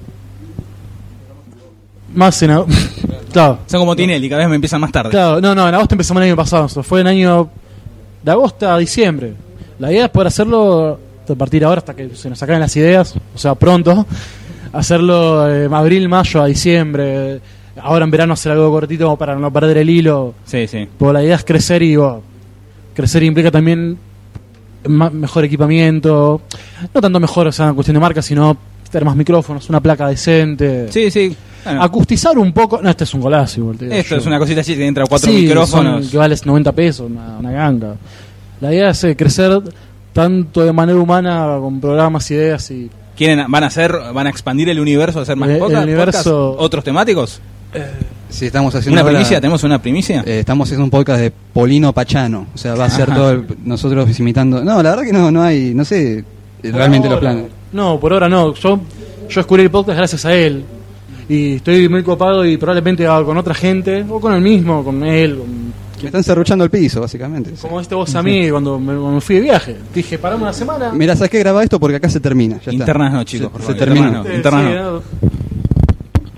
Más 2.13 2.41
en. 2.43 2.51
claro. 3.31 3.59
Son 3.67 3.79
como 3.79 3.95
Tinelli, 3.95 4.29
cada 4.29 4.41
vez 4.41 4.49
me 4.49 4.55
empiezan 4.55 4.81
más 4.81 4.91
tarde. 4.91 5.09
Claro, 5.11 5.39
no, 5.41 5.55
no, 5.55 5.67
en 5.67 5.73
agosto 5.75 5.95
empezamos 5.95 6.21
el 6.21 6.27
año 6.29 6.35
pasado, 6.35 6.67
fue 6.67 7.01
en 7.01 7.07
año 7.07 7.49
de 8.23 8.31
agosto 8.31 8.69
a 8.69 8.77
diciembre. 8.77 9.33
La 9.79 9.91
idea 9.91 10.05
es 10.05 10.11
poder 10.11 10.27
hacerlo 10.27 10.99
a 11.29 11.35
partir 11.35 11.61
de 11.61 11.65
ahora 11.65 11.79
hasta 11.79 11.93
que 11.95 12.15
se 12.15 12.29
nos 12.29 12.41
acaben 12.43 12.59
las 12.61 12.75
ideas, 12.75 13.15
o 13.33 13.37
sea, 13.37 13.55
pronto, 13.55 14.05
hacerlo 14.73 15.49
eh, 15.49 15.69
abril, 15.71 16.09
mayo 16.09 16.41
a 16.41 16.45
diciembre, 16.47 17.39
ahora 17.81 18.05
en 18.05 18.11
verano 18.11 18.33
hacer 18.33 18.51
algo 18.51 18.69
cortito 18.71 19.05
como 19.05 19.17
para 19.17 19.35
no 19.35 19.51
perder 19.51 19.77
el 19.77 19.89
hilo, 19.89 20.33
Sí, 20.45 20.67
sí. 20.67 20.87
porque 20.97 21.13
la 21.13 21.23
idea 21.23 21.35
es 21.35 21.43
crecer 21.43 21.81
y 21.83 21.95
bueno, 21.95 22.21
crecer 22.93 23.23
implica 23.23 23.51
también 23.51 23.97
mejor 24.87 25.45
equipamiento, 25.45 26.41
no 26.93 27.01
tanto 27.01 27.19
mejor, 27.19 27.47
o 27.47 27.51
sea, 27.51 27.69
en 27.69 27.75
cuestión 27.75 27.93
de 27.95 28.01
marca, 28.01 28.21
sino 28.21 28.57
tener 28.91 29.05
más 29.05 29.15
micrófonos, 29.15 29.69
una 29.69 29.79
placa 29.79 30.07
decente, 30.07 30.91
Sí, 30.91 31.09
sí. 31.09 31.35
Bueno, 31.63 31.81
acustizar 31.81 32.37
un 32.37 32.51
poco, 32.51 32.81
no, 32.81 32.89
este 32.89 33.05
es 33.05 33.13
un 33.13 33.21
golazo 33.21 33.61
igual, 33.61 33.77
te 33.77 33.85
digo 33.85 33.95
esto 33.97 34.15
yo. 34.15 34.21
es 34.21 34.25
una 34.27 34.37
cosita 34.37 34.59
así 34.61 34.75
que 34.75 34.85
entra 34.85 35.05
cuatro 35.07 35.31
Sí, 35.31 35.43
micrófonos. 35.43 36.01
son- 36.03 36.11
que 36.11 36.17
vale 36.17 36.35
90 36.45 36.71
pesos, 36.73 37.09
una, 37.09 37.37
una 37.39 37.51
ganga. 37.51 37.95
La 38.59 38.73
idea 38.73 38.89
es 38.89 39.03
eh, 39.05 39.15
crecer 39.15 39.61
tanto 40.13 40.63
de 40.63 40.71
manera 40.71 40.97
humana 40.99 41.57
con 41.59 41.81
programas, 41.81 42.29
ideas 42.31 42.69
y 42.71 42.89
¿Quieren, 43.17 43.45
van 43.47 43.63
a 43.63 43.67
hacer, 43.67 43.93
van 44.13 44.25
a 44.25 44.29
expandir 44.29 44.69
el 44.69 44.79
universo, 44.79 45.19
hacer 45.19 45.35
más 45.35 45.49
El- 45.49 45.55
el 45.55 45.61
podcast, 45.61 45.83
universo- 45.83 46.47
podcast? 46.51 46.65
otros 46.65 46.83
temáticos? 46.83 47.41
Sí, 48.29 48.47
estamos 48.47 48.73
haciendo 48.73 48.93
¿Una 48.93 49.01
ahora- 49.01 49.13
primicia? 49.13 49.39
¿Tenemos 49.41 49.63
una 49.63 49.79
primicia? 49.81 50.23
Eh, 50.25 50.39
estamos 50.39 50.67
haciendo 50.67 50.83
un 50.85 50.89
podcast 50.89 51.19
de 51.21 51.31
Polino 51.31 51.93
Pachano. 51.93 52.47
O 52.53 52.57
sea, 52.57 52.73
va 52.75 52.85
a 52.85 52.89
ser 52.89 53.09
Ajá. 53.09 53.15
todo 53.19 53.31
el- 53.31 53.45
nosotros 53.65 54.19
imitando. 54.19 54.63
No, 54.63 54.81
la 54.81 54.89
verdad 54.91 55.03
que 55.03 55.13
no, 55.13 55.29
no 55.31 55.43
hay, 55.43 55.73
no 55.75 55.85
sé 55.85 56.19
eh, 56.19 56.71
realmente 56.71 57.07
los 57.07 57.17
ahora- 57.17 57.31
planes. 57.33 57.51
No, 57.71 57.99
por 57.99 58.13
ahora 58.13 58.27
no. 58.29 58.53
Yo, 58.55 58.79
yo 59.29 59.35
descubrí 59.35 59.63
el 59.63 59.69
podcast 59.71 59.97
gracias 59.97 60.25
a 60.25 60.33
él. 60.33 60.63
Y 61.29 61.55
estoy 61.55 61.87
muy 61.89 62.03
copado 62.03 62.43
y 62.45 62.57
probablemente 62.57 63.05
con 63.05 63.37
otra 63.37 63.53
gente, 63.53 64.03
o 64.09 64.19
con 64.19 64.33
el 64.33 64.41
mismo, 64.41 64.83
con 64.83 65.03
él, 65.03 65.37
con- 65.37 65.73
Me 66.03 66.07
están 66.09 66.23
cerruchando 66.23 66.63
el 66.63 66.69
piso, 66.69 67.01
básicamente. 67.01 67.51
como 67.61 67.79
este 67.79 67.95
vos 67.95 68.13
a 68.15 68.21
mí 68.21 68.49
cuando 68.49 68.79
me, 68.79 68.95
cuando 68.95 69.19
fui 69.21 69.35
de 69.37 69.41
viaje. 69.41 69.75
Dije, 69.93 70.17
paramos 70.19 70.43
una 70.43 70.53
semana. 70.53 70.91
Mira, 70.93 71.15
¿sabes 71.15 71.31
qué? 71.31 71.39
Graba 71.39 71.63
esto 71.63 71.79
porque 71.79 71.95
acá 71.97 72.09
se 72.09 72.19
termina. 72.19 72.55
Ya 72.55 72.71
está. 72.71 72.73
Internas 72.73 73.13
no, 73.13 73.23
chicos, 73.23 73.47
Se, 73.47 73.51
por 73.51 73.61
se 73.63 73.71
internas 73.71 74.11
no. 74.11 74.33
Internas 74.35 74.63
sí, 74.63 74.75
no. 74.75 74.91
¿no? 74.93 75.01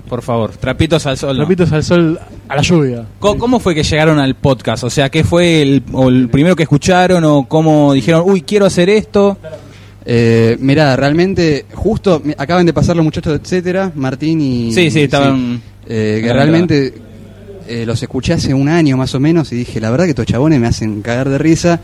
Por 0.07 0.21
favor, 0.21 0.51
trapitos 0.51 1.05
al 1.07 1.17
sol. 1.17 1.35
no. 1.35 1.43
Trapitos 1.43 1.71
al 1.71 1.83
sol, 1.83 2.19
a 2.47 2.55
la 2.55 2.61
lluvia. 2.61 3.05
¿Cómo, 3.19 3.39
cómo 3.39 3.59
fue 3.59 3.73
que 3.73 3.81
llegaron 3.83 4.19
al 4.19 4.35
podcast? 4.35 4.83
O 4.83 4.89
sea, 4.89 5.09
¿qué 5.09 5.23
fue 5.23 5.61
el, 5.63 5.83
o 5.93 6.09
el 6.09 6.29
primero 6.29 6.55
que 6.55 6.63
escucharon 6.63 7.23
o 7.23 7.45
cómo 7.47 7.91
dijeron, 7.93 8.21
uy, 8.25 8.41
quiero 8.43 8.65
hacer 8.67 8.87
esto? 8.89 9.37
Eh, 10.05 10.57
mirá, 10.59 10.95
realmente, 10.95 11.65
justo 11.73 12.21
acaban 12.37 12.67
de 12.67 12.73
pasar 12.73 12.95
los 12.95 13.03
muchachos, 13.03 13.39
etcétera, 13.41 13.91
Martín 13.95 14.39
y. 14.41 14.71
Sí, 14.71 14.91
sí, 14.91 15.01
estaban- 15.01 15.59
Eh, 15.87 16.21
que 16.23 16.33
realmente 16.33 16.93
eh, 17.67 17.85
los 17.85 18.01
escuché 18.01 18.33
hace 18.33 18.53
un 18.53 18.69
año 18.69 18.97
más 18.97 19.13
o 19.15 19.19
menos 19.19 19.51
y 19.51 19.55
dije, 19.55 19.79
la 19.81 19.89
verdad 19.91 20.05
que 20.05 20.11
estos 20.11 20.25
chabones 20.25 20.59
me 20.59 20.67
hacen 20.67 21.01
cagar 21.01 21.29
de 21.29 21.37
risa. 21.37 21.79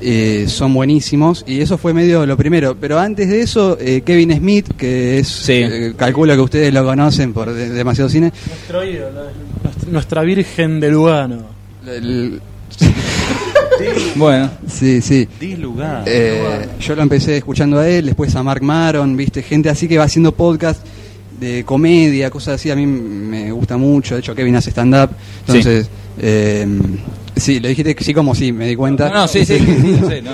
eh, 0.00 0.44
son 0.48 0.74
buenísimos 0.74 1.42
y 1.46 1.60
eso 1.62 1.78
fue 1.78 1.94
medio 1.94 2.26
lo 2.26 2.36
primero. 2.36 2.76
Pero 2.78 2.98
antes 2.98 3.28
de 3.30 3.40
eso, 3.40 3.78
eh, 3.80 4.02
Kevin 4.04 4.36
Smith, 4.36 4.68
que 4.76 5.18
es. 5.20 5.28
Sí. 5.28 5.52
eh, 5.54 5.94
calculo 5.96 6.34
que 6.34 6.40
ustedes 6.42 6.74
lo 6.74 6.84
conocen 6.84 7.32
por 7.32 7.50
de- 7.52 7.70
demasiado 7.70 8.10
cine. 8.10 8.30
Nuestro 8.46 8.84
ídolo, 8.84 9.22
nuestra- 9.62 9.90
nuestra 9.90 10.22
Virgen 10.22 10.80
de 10.80 10.90
Lugano. 10.90 11.46
El- 11.86 12.40
Bueno, 14.16 14.50
sí, 14.66 15.00
sí. 15.02 15.28
Lugar. 15.58 16.04
Eh, 16.06 16.66
yo 16.80 16.94
lo 16.96 17.02
empecé 17.02 17.36
escuchando 17.38 17.78
a 17.78 17.88
él, 17.88 18.06
después 18.06 18.34
a 18.34 18.42
Mark 18.42 18.62
Maron, 18.62 19.16
viste, 19.16 19.42
gente 19.42 19.68
así 19.68 19.86
que 19.88 19.98
va 19.98 20.04
haciendo 20.04 20.32
podcast 20.32 20.84
de 21.40 21.64
comedia, 21.64 22.30
cosas 22.30 22.54
así, 22.56 22.70
a 22.70 22.76
mí 22.76 22.86
me 22.86 23.50
gusta 23.52 23.76
mucho, 23.76 24.14
de 24.14 24.20
hecho 24.20 24.34
Kevin 24.34 24.56
hace 24.56 24.70
stand-up, 24.70 25.10
entonces, 25.46 25.88
eh, 26.18 26.66
sí, 27.36 27.60
lo 27.60 27.68
dijiste 27.68 27.94
que 27.94 28.04
sí 28.04 28.14
como 28.14 28.34
sí, 28.34 28.52
me 28.52 28.66
di 28.66 28.76
cuenta. 28.76 29.08
no, 29.08 29.14
no, 29.14 29.28
sí, 29.28 29.44
sí, 29.44 29.58
sí, 29.58 29.98
no 30.00 30.08
sé, 30.08 30.22
no. 30.22 30.30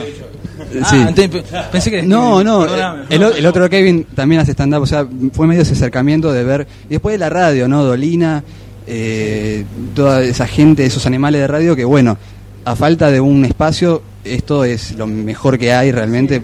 Ah, 0.83 1.13
Sí. 1.15 1.29
pensé 1.73 1.91
que 1.91 2.03
No, 2.03 2.43
no, 2.45 2.65
el, 3.11 3.23
el 3.23 3.47
otro 3.47 3.69
Kevin 3.69 4.07
también 4.15 4.41
hace 4.41 4.53
stand-up, 4.53 4.83
o 4.83 4.87
sea, 4.87 5.07
fue 5.33 5.47
medio 5.47 5.63
ese 5.63 5.73
acercamiento 5.73 6.33
de 6.33 6.45
ver, 6.45 6.67
y 6.87 6.91
después 6.91 7.15
de 7.15 7.19
la 7.19 7.29
radio, 7.31 7.67
¿no? 7.69 7.83
Dolina, 7.85 8.45
eh, 8.87 9.65
toda 9.95 10.23
esa 10.23 10.47
gente, 10.47 10.85
esos 10.87 11.05
animales 11.07 11.41
de 11.41 11.47
radio, 11.49 11.75
que 11.77 11.85
bueno, 11.85 12.17
a 12.65 12.77
falta 12.77 13.11
de 13.11 13.21
un 13.21 13.45
espacio, 13.45 14.03
esto 14.25 14.65
es 14.65 14.93
lo 14.97 15.07
mejor 15.07 15.59
que 15.59 15.73
hay 15.73 15.91
realmente, 15.91 16.43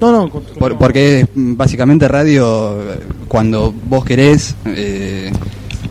No, 0.00 0.12
no, 0.12 0.28
Por- 0.30 0.78
porque 0.78 1.20
es 1.20 1.28
mm, 1.34 1.56
básicamente 1.56 2.06
radio 2.08 2.80
eh, 2.82 3.00
cuando 3.26 3.74
vos 3.88 4.04
querés, 4.04 4.54
eh, 4.66 5.32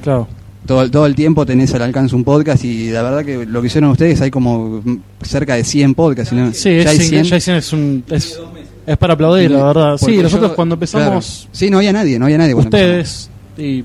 claro. 0.02 0.28
todo, 0.66 0.90
todo 0.90 1.06
el 1.06 1.14
tiempo 1.16 1.46
tenés 1.46 1.74
al 1.74 1.82
alcance 1.82 2.16
un 2.16 2.24
podcast 2.24 2.64
y 2.64 2.90
la 2.90 3.02
verdad 3.02 3.26
que 3.26 3.46
lo 3.46 3.60
que 3.62 3.68
hicieron 3.68 3.90
ustedes 3.92 4.22
hay 4.22 4.32
como 4.32 4.82
mm, 4.84 5.00
cerca 5.24 5.56
de 5.56 5.64
100 5.66 5.94
podcasts. 5.94 6.32
¿no? 6.34 6.54
Sí, 6.54 6.82
ya 6.84 6.90
hay 6.92 6.98
es, 6.98 7.10
100. 7.10 7.24
ya 7.26 7.36
hay 7.36 7.42
cien, 7.42 7.56
es, 7.58 7.74
un, 7.74 8.04
es, 8.10 8.40
es 8.86 8.98
para 8.98 9.14
aplaudir, 9.16 9.52
la 9.52 9.66
verdad. 9.66 9.98
Sí, 9.98 10.18
nosotros 10.18 10.52
yo- 10.52 10.56
cuando 10.56 10.76
empezamos, 10.76 11.08
claro. 11.40 11.50
Sí, 11.52 11.70
no 11.70 11.78
había 11.78 11.92
nadie, 11.92 12.18
no 12.18 12.26
había 12.26 12.38
nadie. 12.38 12.54
ustedes 12.54 13.30
y 13.58 13.84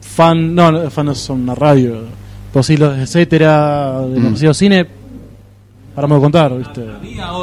fan, 0.00 0.54
no, 0.54 0.90
fan 0.90 1.06
no 1.06 1.14
son 1.14 1.42
una 1.42 1.54
radio, 1.54 2.02
posibles, 2.52 2.98
etcétera, 2.98 4.00
de 4.02 4.20
Mm. 4.20 4.54
cine, 4.54 4.86
paramos 5.98 6.18
de 6.18 6.22
contar, 6.22 6.56
¿viste? 6.56 6.84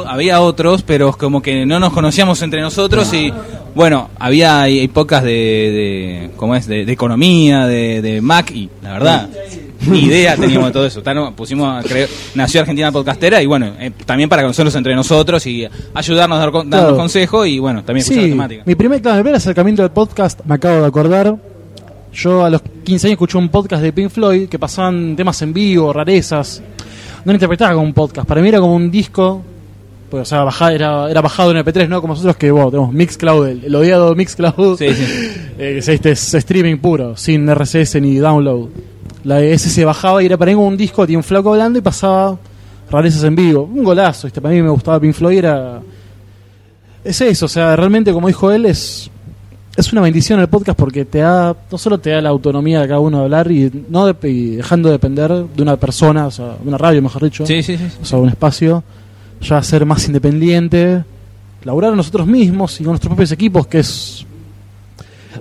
Había, 0.06 0.40
otros, 0.40 0.82
pero 0.82 1.12
como 1.12 1.42
que 1.42 1.66
no 1.66 1.78
nos 1.78 1.92
conocíamos 1.92 2.40
entre 2.42 2.60
nosotros 2.62 3.12
y 3.12 3.32
bueno, 3.74 4.08
había 4.18 4.62
hay, 4.62 4.80
hay 4.80 4.88
pocas 4.88 5.22
de, 5.22 5.30
de 5.30 6.30
¿cómo 6.36 6.54
es? 6.56 6.66
De, 6.66 6.84
de 6.86 6.92
economía, 6.92 7.66
de, 7.66 8.00
de 8.02 8.20
Mac 8.22 8.50
y 8.52 8.70
la 8.82 8.92
verdad, 8.94 9.28
ni 9.86 10.00
idea 10.04 10.36
teníamos 10.36 10.68
de 10.68 10.72
todo 10.72 10.86
eso. 10.86 11.02
Tan- 11.02 11.34
pusimos, 11.34 11.84
a 11.84 11.86
creer- 11.86 12.08
nació 12.34 12.60
Argentina 12.62 12.90
Podcastera 12.90 13.42
y 13.42 13.46
bueno, 13.46 13.72
eh, 13.78 13.90
también 14.06 14.28
para 14.30 14.42
conocernos 14.42 14.74
entre 14.74 14.94
nosotros 14.94 15.46
y 15.46 15.66
ayudarnos 15.94 16.36
a 16.36 16.40
dar, 16.40 16.50
con- 16.50 16.70
darnos 16.70 16.88
Claro. 16.88 16.96
consejos 16.96 17.46
y 17.46 17.58
bueno, 17.58 17.84
también 17.84 18.02
escuchar 18.02 18.22
Sí, 18.24 18.28
la 18.30 18.34
temática. 18.34 18.62
mi 18.64 18.74
primer, 18.74 19.02
claro, 19.02 19.16
mi 19.18 19.22
primer 19.24 19.36
acercamiento 19.36 19.82
al 19.82 19.92
podcast, 19.92 20.40
me 20.46 20.54
acabo 20.54 20.80
de 20.80 20.86
acordar. 20.86 21.36
Yo 22.14 22.44
a 22.46 22.48
los 22.48 22.62
15 22.82 23.08
años 23.08 23.12
escuché 23.16 23.36
un 23.36 23.50
podcast 23.50 23.82
de 23.82 23.92
Pink 23.92 24.08
Floyd 24.08 24.48
que 24.48 24.58
pasaban 24.58 25.14
temas 25.16 25.42
en 25.42 25.52
vivo, 25.52 25.92
rarezas. 25.92 26.62
No 27.26 27.32
lo 27.32 27.34
interpretaba 27.34 27.74
como 27.74 27.84
un 27.84 27.92
podcast, 27.92 28.26
para 28.26 28.40
mí 28.40 28.48
era 28.48 28.60
como 28.60 28.76
un 28.76 28.88
disco. 28.88 29.42
Pues, 30.08 30.32
o 30.32 30.48
sea, 30.48 30.70
era, 30.70 31.10
era 31.10 31.20
bajado 31.20 31.50
en 31.50 31.56
MP3, 31.56 31.88
¿no? 31.88 32.00
Como 32.00 32.14
nosotros 32.14 32.36
que 32.36 32.52
bueno, 32.52 32.70
tenemos 32.70 32.92
Mixcloud, 32.92 33.48
el, 33.48 33.64
el 33.64 33.74
odiado 33.74 34.14
Mixcloud. 34.14 34.78
Sí, 34.78 34.94
sí. 34.94 35.04
Eh, 35.58 35.80
este, 35.84 36.10
es 36.10 36.34
streaming 36.34 36.76
puro, 36.76 37.16
sin 37.16 37.52
RSS 37.52 37.98
ni 38.02 38.16
download. 38.16 38.68
La 39.24 39.40
ese 39.40 39.70
se 39.70 39.86
bajaba 39.86 40.22
y 40.22 40.26
era 40.26 40.36
para 40.36 40.50
mí 40.50 40.54
como 40.54 40.68
un 40.68 40.76
disco, 40.76 41.06
tenía 41.06 41.18
un 41.18 41.24
flaco 41.24 41.50
hablando 41.50 41.78
y 41.78 41.82
pasaba 41.82 42.38
rarezas 42.90 43.24
en 43.24 43.34
vivo. 43.34 43.62
Un 43.62 43.82
golazo, 43.82 44.26
este, 44.26 44.42
para 44.42 44.54
mí 44.54 44.60
me 44.60 44.68
gustaba 44.68 45.00
Pink 45.00 45.14
Floyd, 45.14 45.38
era 45.38 45.80
es 47.02 47.20
eso, 47.20 47.46
o 47.46 47.48
sea, 47.48 47.74
realmente 47.74 48.12
como 48.12 48.26
dijo 48.26 48.52
él, 48.52 48.66
es, 48.66 49.10
es 49.76 49.92
una 49.92 50.00
bendición 50.00 50.40
el 50.40 50.48
podcast 50.48 50.78
porque 50.78 51.04
te 51.04 51.18
da, 51.18 51.54
no 51.70 51.78
solo 51.78 51.98
te 51.98 52.10
da 52.10 52.20
la 52.20 52.30
autonomía 52.30 52.80
de 52.80 52.88
cada 52.88 53.00
uno 53.00 53.18
de 53.18 53.24
hablar 53.24 53.50
y 53.50 53.70
no 53.88 54.06
de- 54.06 54.28
y 54.30 54.56
dejando 54.56 54.88
de 54.88 54.92
depender 54.94 55.30
de 55.32 55.62
una 55.62 55.76
persona, 55.76 56.26
o 56.26 56.30
sea, 56.30 56.56
de 56.62 56.68
una 56.68 56.78
radio 56.78 57.02
mejor 57.02 57.22
dicho, 57.24 57.44
Sí, 57.46 57.62
sí, 57.62 57.76
sí. 57.76 57.84
o 58.00 58.04
sea, 58.04 58.18
un 58.18 58.28
espacio, 58.28 58.82
ya 59.42 59.62
ser 59.62 59.84
más 59.84 60.06
independiente, 60.06 61.04
laburar 61.64 61.92
nosotros 61.94 62.26
mismos 62.26 62.80
y 62.80 62.84
con 62.84 62.92
nuestros 62.92 63.10
propios 63.10 63.32
equipos, 63.32 63.66
que 63.66 63.80
es, 63.80 64.24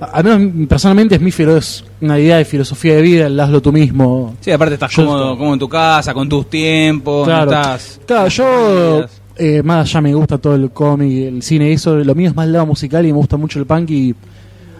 a- 0.01 0.05
al 0.17 0.23
menos 0.25 0.67
personalmente 0.67 1.15
es 1.15 1.21
mi 1.21 1.31
filo, 1.31 1.55
es 1.55 1.85
una 2.01 2.19
idea 2.19 2.37
de 2.37 2.43
filosofía 2.45 2.95
de 2.95 3.01
vida, 3.01 3.27
el 3.27 3.39
hazlo 3.39 3.61
tú 3.61 3.71
mismo. 3.71 4.35
Sí, 4.41 4.51
aparte 4.51 4.73
estás 4.73 4.91
Yo- 4.91 5.05
cómodo, 5.05 5.37
cómodo 5.37 5.53
en 5.53 5.59
tu 5.59 5.69
casa, 5.69 6.13
con 6.13 6.27
tus 6.27 6.49
tiempos, 6.49 7.25
Claro, 7.25 7.51
no 7.51 7.57
estás... 7.57 8.01
claro 8.05 8.27
yo 8.27 9.05
eh, 9.37 9.61
más 9.63 9.89
allá 9.89 10.01
me 10.01 10.13
gusta 10.13 10.37
todo 10.37 10.55
el 10.55 10.71
cómic, 10.71 11.27
el 11.27 11.41
cine 11.41 11.73
eso, 11.73 11.95
lo 11.95 12.15
mío 12.15 12.29
es 12.29 12.35
más 12.35 12.45
el 12.45 12.53
lado 12.53 12.65
musical 12.65 13.05
y 13.05 13.11
me 13.11 13.17
gusta 13.17 13.37
mucho 13.37 13.59
el 13.59 13.65
punk 13.65 13.89
y 13.89 14.15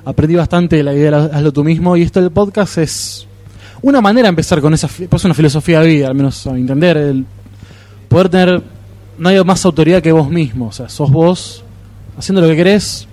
aprendí 0.06 0.36
bastante 0.36 0.82
la 0.84 0.94
idea 0.94 1.12
de 1.12 1.36
hazlo 1.36 1.52
tú 1.52 1.64
mismo. 1.64 1.98
Y 1.98 2.04
esto 2.04 2.22
del 2.22 2.32
podcast 2.32 2.78
es 2.78 3.28
una 3.82 4.02
manera 4.02 4.28
de 4.28 4.30
empezar 4.30 4.62
con 4.62 4.74
esa, 4.74 4.88
pues 5.10 5.26
una 5.26 5.34
filosofía 5.34 5.82
de 5.82 5.88
vida, 5.88 6.08
al 6.08 6.16
menos 6.16 6.48
a 6.48 6.54
mi 6.54 6.62
entender, 6.62 6.98
el 6.98 7.26
poder 8.08 8.30
tener, 8.30 8.64
no 9.18 9.30
hay 9.30 9.44
más 9.44 9.66
autoridad 9.66 10.02
que 10.02 10.12
vos 10.12 10.30
mismo, 10.30 10.68
o 10.68 10.72
sea, 10.72 10.90
sos 10.90 11.12
vos 11.12 11.64
haciendo 12.18 12.42
lo 12.42 12.48
que 12.48 12.56
querés, 12.56 13.08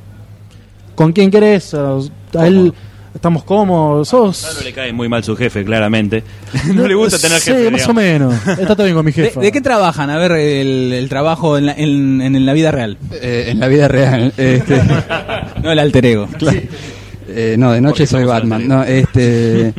con 0.95 1.13
quien 1.13 1.31
querés, 1.31 1.75
a, 1.75 1.99
a 2.39 2.47
él 2.47 2.73
estamos 3.15 3.45
cómodos, 3.45 4.09
sos... 4.09 4.55
No 4.59 4.65
le 4.65 4.73
cae 4.73 4.93
muy 4.93 5.09
mal 5.09 5.23
su 5.25 5.37
jefe, 5.37 5.65
claramente. 5.65 6.23
no 6.75 6.87
le 6.87 6.95
gusta 6.95 7.19
tener 7.19 7.39
Sí, 7.41 7.51
jefe. 7.53 7.71
más 7.71 7.89
o 7.89 7.95
menos, 7.95 8.35
está 8.49 8.75
todo 8.75 8.85
bien 8.85 8.97
con 8.97 9.05
mi 9.05 9.13
¿De, 9.13 9.25
jefa. 9.25 9.41
de 9.41 9.53
qué 9.53 9.61
trabajan? 9.61 10.11
A 10.11 10.19
ver, 10.19 10.33
el, 10.33 10.93
el 10.93 11.09
trabajo 11.09 11.59
en 11.59 11.67
la, 11.67 11.73
en, 11.75 12.21
en 12.21 12.47
la 12.47 12.53
vida 12.53 12.71
real. 12.71 12.99
Eh, 13.13 13.47
en 13.49 13.61
la 13.61 13.69
vida 13.69 13.89
real. 13.89 14.33
Este, 14.37 14.81
No 15.63 15.71
el 15.73 15.79
alter 15.79 16.07
ego. 16.07 16.29
eh, 17.29 17.57
no, 17.59 17.73
de 17.73 17.81
noche 17.81 17.93
Porque 18.05 18.07
soy 18.07 18.25
Batman. 18.25 18.67
No, 18.67 18.83
este, 18.85 19.73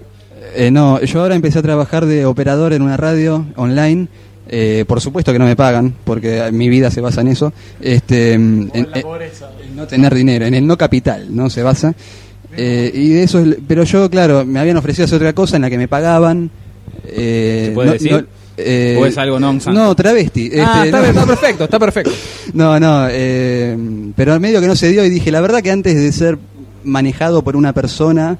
eh, 0.54 0.70
no, 0.70 1.00
yo 1.02 1.20
ahora 1.22 1.34
empecé 1.34 1.58
a 1.58 1.62
trabajar 1.62 2.06
de 2.06 2.26
operador 2.26 2.72
en 2.72 2.82
una 2.82 2.96
radio 2.96 3.46
online. 3.56 4.08
Eh, 4.50 4.86
por 4.88 5.00
supuesto 5.02 5.30
que 5.30 5.38
no 5.38 5.44
me 5.44 5.56
pagan, 5.56 5.94
porque 6.04 6.50
mi 6.52 6.70
vida 6.70 6.90
se 6.90 7.02
basa 7.02 7.20
en 7.20 7.28
eso. 7.28 7.52
Este, 7.82 8.32
en, 8.32 8.70
en- 8.72 8.88
en 8.94 9.76
no 9.76 9.86
tener 9.86 10.14
dinero, 10.14 10.46
en 10.46 10.54
el 10.54 10.66
no 10.66 10.78
capital, 10.78 11.26
¿no? 11.36 11.50
Se 11.50 11.62
basa. 11.62 11.94
Eh, 12.56 12.90
y 12.94 13.08
de 13.10 13.22
eso, 13.24 13.40
es- 13.40 13.56
pero 13.66 13.84
yo, 13.84 14.08
claro, 14.10 14.44
me 14.44 14.58
habían 14.60 14.76
ofrecido 14.76 15.04
hacer 15.04 15.16
otra 15.16 15.32
cosa 15.32 15.56
en 15.56 15.62
la 15.62 15.70
que 15.70 15.78
me 15.78 15.88
pagaban. 15.88 16.50
Eh, 17.06 17.66
¿Se 17.68 17.72
puede 17.72 17.92
decir? 17.92 18.26
eh, 18.56 18.98
¿O 19.00 19.06
es 19.06 19.16
algo 19.18 19.38
non 19.38 19.60
No, 19.72 19.94
travesti. 19.94 20.50
ah, 20.58 20.82
este, 20.84 20.88
está, 20.88 21.00
no. 21.00 21.06
está 21.06 21.26
perfecto, 21.26 21.64
está 21.64 21.78
perfecto. 21.78 22.10
No, 22.54 22.80
no, 22.80 23.06
eh, 23.10 23.76
pero 24.16 24.32
al 24.32 24.40
medio 24.40 24.60
que 24.60 24.66
no 24.66 24.74
se 24.74 24.88
dio 24.90 25.04
y 25.04 25.10
dije, 25.10 25.30
la 25.30 25.40
verdad 25.40 25.62
que 25.62 25.70
antes 25.70 25.94
de 25.94 26.10
ser 26.12 26.38
manejado 26.84 27.42
por 27.44 27.54
una 27.56 27.72
persona, 27.74 28.38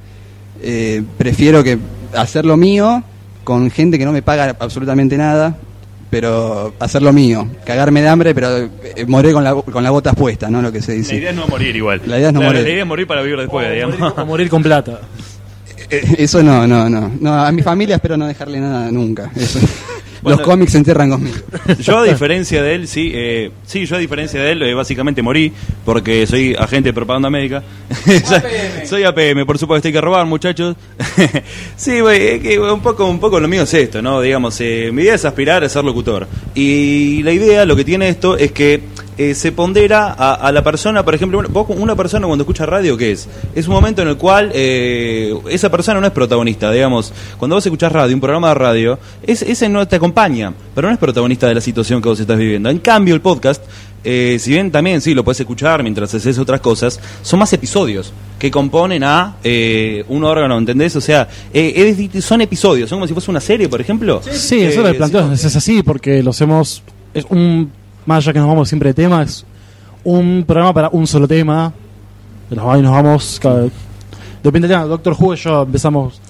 eh, 0.62 1.02
prefiero 1.18 1.62
que 1.62 1.78
hacer 2.14 2.44
lo 2.46 2.56
mío 2.56 3.04
con 3.44 3.70
gente 3.70 3.98
que 3.98 4.04
no 4.06 4.12
me 4.12 4.22
paga 4.22 4.56
absolutamente 4.58 5.16
nada, 5.16 5.56
pero 6.10 6.74
hacer 6.78 7.02
lo 7.02 7.12
mío, 7.12 7.46
cagarme 7.64 8.00
de 8.02 8.08
hambre, 8.08 8.34
pero 8.34 8.56
eh, 8.56 8.70
morir 9.06 9.32
con, 9.32 9.44
la, 9.44 9.54
con 9.54 9.82
las 9.82 9.92
botas 9.92 10.14
puestas, 10.14 10.50
¿no? 10.50 10.62
Lo 10.62 10.72
que 10.72 10.80
se 10.80 10.92
La 10.92 10.98
dice. 10.98 11.16
idea 11.16 11.30
es 11.30 11.36
no 11.36 11.46
morir 11.46 11.74
igual. 11.76 12.00
La 12.06 12.18
idea 12.18 12.28
es 12.28 12.34
no 12.34 12.40
morir. 12.42 12.62
La 12.62 12.68
idea 12.68 12.80
es 12.82 12.86
morir 12.86 13.06
para 13.06 13.22
vivir 13.22 13.38
después, 13.38 13.70
digamos. 13.72 14.00
O 14.18 14.26
morir 14.26 14.48
con 14.48 14.62
plata. 14.62 15.00
Eh, 15.90 16.16
Eso 16.18 16.42
no, 16.42 16.66
no, 16.66 16.88
no, 16.88 17.10
no. 17.20 17.34
A 17.44 17.50
mi 17.52 17.62
familia 17.62 17.96
espero 17.96 18.16
no 18.16 18.26
dejarle 18.26 18.60
nada 18.60 18.90
nunca. 18.90 19.30
Eso. 19.36 19.58
Bueno, 20.22 20.38
Los 20.38 20.46
cómics 20.46 20.72
se 20.72 20.78
entierran 20.78 21.10
conmigo. 21.10 21.36
Yo 21.78 21.98
a 21.98 22.04
diferencia 22.04 22.62
de 22.62 22.74
él, 22.74 22.88
sí, 22.88 23.10
eh, 23.14 23.50
sí, 23.66 23.86
yo 23.86 23.96
a 23.96 23.98
diferencia 23.98 24.42
de 24.42 24.52
él, 24.52 24.62
eh, 24.62 24.74
básicamente 24.74 25.22
morí 25.22 25.52
porque 25.84 26.26
soy 26.26 26.54
agente 26.58 26.90
de 26.90 26.92
propaganda 26.92 27.30
médica. 27.30 27.62
soy 28.84 29.04
APM, 29.04 29.46
por 29.46 29.58
supuesto, 29.58 29.88
hay 29.88 29.92
que 29.92 30.00
robar, 30.00 30.26
muchachos. 30.26 30.76
sí, 31.76 32.00
güey, 32.00 32.28
es 32.28 32.42
que 32.42 32.58
un 32.58 32.80
poco, 32.80 33.06
un 33.06 33.20
poco 33.20 33.38
lo 33.40 33.48
mío 33.48 33.62
es 33.62 33.74
esto, 33.74 34.02
¿no? 34.02 34.20
Digamos, 34.20 34.60
eh, 34.60 34.90
mi 34.92 35.02
idea 35.02 35.14
es 35.14 35.24
aspirar 35.24 35.62
a 35.64 35.68
ser 35.68 35.84
locutor. 35.84 36.26
Y 36.54 37.22
la 37.22 37.32
idea, 37.32 37.64
lo 37.64 37.76
que 37.76 37.84
tiene 37.84 38.08
esto, 38.08 38.36
es 38.36 38.52
que 38.52 38.80
eh, 39.18 39.34
se 39.34 39.52
pondera 39.52 40.14
a, 40.16 40.34
a 40.34 40.52
la 40.52 40.62
persona, 40.62 41.04
por 41.04 41.14
ejemplo, 41.14 41.38
una- 41.40 41.48
vos, 41.48 41.66
una 41.70 41.94
persona 41.96 42.26
cuando 42.26 42.44
escucha 42.44 42.64
radio, 42.64 42.96
¿qué 42.96 43.10
es? 43.12 43.28
Es 43.54 43.66
un 43.68 43.74
momento 43.74 44.00
en 44.02 44.08
el 44.08 44.16
cual 44.16 44.50
eh, 44.54 45.34
esa 45.50 45.70
persona 45.70 46.00
no 46.00 46.06
es 46.06 46.12
protagonista, 46.12 46.70
digamos. 46.72 47.12
Cuando 47.38 47.56
vos 47.56 47.66
escuchás 47.66 47.92
radio, 47.92 48.14
un 48.14 48.20
programa 48.20 48.48
de 48.48 48.54
radio, 48.54 48.98
es, 49.22 49.42
ese 49.42 49.68
no 49.68 49.86
te 49.86 49.96
acompaña, 49.96 50.52
pero 50.74 50.88
no 50.88 50.94
es 50.94 50.98
protagonista 51.00 51.48
de 51.48 51.56
la 51.56 51.60
situación 51.60 52.00
que 52.00 52.08
vos 52.08 52.20
estás 52.20 52.38
viviendo. 52.38 52.70
En 52.70 52.78
cambio, 52.78 53.14
el 53.14 53.20
podcast, 53.20 53.62
eh, 54.04 54.36
si 54.40 54.52
bien 54.52 54.70
también 54.70 55.00
sí 55.00 55.12
lo 55.14 55.24
puedes 55.24 55.40
escuchar 55.40 55.82
mientras 55.82 56.14
haces 56.14 56.38
otras 56.38 56.60
cosas, 56.60 57.00
son 57.22 57.40
más 57.40 57.52
episodios 57.52 58.12
que 58.38 58.50
componen 58.52 59.02
a 59.02 59.34
eh, 59.42 60.04
un 60.08 60.22
órgano, 60.22 60.56
¿entendés? 60.56 60.94
O 60.94 61.00
sea, 61.00 61.26
eh, 61.52 62.08
es- 62.14 62.24
son 62.24 62.40
episodios, 62.40 62.88
son 62.88 62.98
como 62.98 63.08
si 63.08 63.12
fuese 63.14 63.30
una 63.32 63.40
serie, 63.40 63.68
por 63.68 63.80
ejemplo. 63.80 64.22
Sí, 64.30 64.60
Eh, 64.60 64.68
eso 64.68 64.82
lo 64.82 64.94
planteo, 64.94 65.34
sí. 65.36 65.46
es 65.48 65.56
así, 65.56 65.82
porque 65.82 66.22
lo 66.22 66.30
hacemos, 66.30 66.82
es 67.14 67.24
un, 67.30 67.72
más 68.08 68.24
allá 68.24 68.32
que 68.32 68.38
nos 68.38 68.48
vamos 68.48 68.68
siempre 68.68 68.88
de 68.90 68.94
tema, 68.94 69.22
es 69.22 69.44
un 70.04 70.44
programa 70.46 70.72
para 70.72 70.88
un 70.90 71.06
solo 71.06 71.28
tema, 71.28 71.72
nos 72.50 72.66
va- 72.66 72.78
y 72.78 72.82
nos 72.82 72.92
vamos, 72.92 73.38
cada- 73.40 73.68
depende 74.42 74.66
del 74.66 74.76
tema, 74.76 74.84
Doctor 74.86 75.14
Who 75.18 75.34
y 75.34 75.36
yo 75.36 75.62
empezamos 75.62 76.20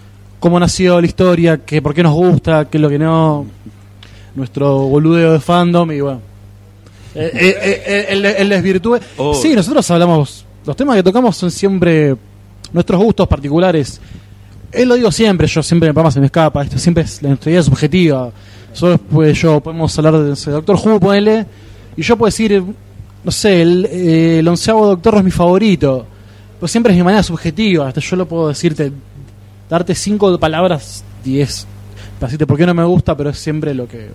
cómo 0.41 0.59
nació 0.59 1.01
la 1.01 1.07
historia, 1.07 1.59
qué, 1.65 1.81
por 1.81 1.95
qué 1.95 2.03
nos 2.03 2.15
gusta, 2.15 2.65
qué 2.69 2.79
es 2.79 2.83
lo 2.83 2.89
que 2.89 2.99
no, 2.99 3.47
nuestro 4.35 4.79
boludeo 4.89 5.33
de 5.35 5.41
fandom, 5.41 5.91
y 5.93 6.01
bueno, 6.01 6.21
eh, 7.15 7.31
eh, 7.33 7.57
eh, 7.63 7.83
eh, 7.87 8.07
el, 8.11 8.25
el 8.25 8.49
desvirtúe. 8.49 8.99
Oh. 9.17 9.35
Sí, 9.35 9.55
nosotros 9.55 9.89
hablamos, 9.91 10.45
los 10.67 10.77
temas 10.77 10.97
que 10.97 11.03
tocamos 11.03 11.37
son 11.37 11.51
siempre 11.51 12.17
nuestros 12.73 13.03
gustos 13.03 13.27
particulares. 13.29 14.01
Él 14.71 14.89
lo 14.89 14.95
digo 14.97 15.11
siempre, 15.11 15.47
yo 15.47 15.63
siempre 15.63 15.87
en 15.87 15.91
el 15.91 15.95
programa 15.95 16.11
se 16.11 16.21
me 16.21 16.27
escapa, 16.27 16.63
esto 16.63 16.79
siempre 16.79 17.05
es 17.05 17.23
la 17.23 17.31
nuestra 17.31 17.51
idea 17.51 17.63
subjetiva. 17.63 18.31
Solo 18.73 18.99
pues 18.99 19.41
yo 19.41 19.61
podemos 19.61 19.97
hablar 19.99 20.19
de 20.19 20.35
Doctor 20.35 20.77
Who, 20.77 21.01
ponele, 21.01 21.47
y 21.97 22.03
yo 22.03 22.17
puedo 22.17 22.29
decir, 22.29 22.63
no 23.25 23.31
sé, 23.31 23.63
el, 23.63 23.87
eh, 23.87 24.39
el 24.39 24.49
onceavo 24.49 24.87
Doctor 24.87 25.17
es 25.17 25.25
mi 25.25 25.31
favorito, 25.31 26.07
pero 26.59 26.69
siempre 26.69 26.93
es 26.93 26.99
mi 26.99 27.05
manera 27.05 27.23
subjetiva, 27.23 27.89
hasta 27.89 28.01
yo 28.01 28.17
lo 28.17 28.27
puedo 28.27 28.49
decirte, 28.49 28.93
darte 29.69 29.95
cinco 29.95 30.39
palabras 30.39 31.05
es, 31.25 31.67
para 32.19 32.29
decirte 32.29 32.47
por 32.47 32.57
qué 32.57 32.67
no 32.67 32.75
me 32.75 32.85
gusta, 32.85 33.17
pero 33.17 33.31
es 33.31 33.39
siempre 33.39 33.75
lo 33.75 33.87
que, 33.87 34.11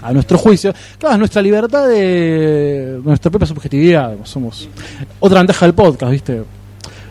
a 0.00 0.12
nuestro 0.12 0.38
juicio, 0.38 0.72
claro, 0.98 1.14
es 1.14 1.18
nuestra 1.18 1.42
libertad 1.42 1.88
de 1.88 3.00
nuestra 3.04 3.30
propia 3.30 3.46
subjetividad, 3.46 4.16
somos 4.24 4.68
otra 5.20 5.40
ventaja 5.40 5.66
del 5.66 5.74
podcast, 5.74 6.12
¿viste? 6.12 6.42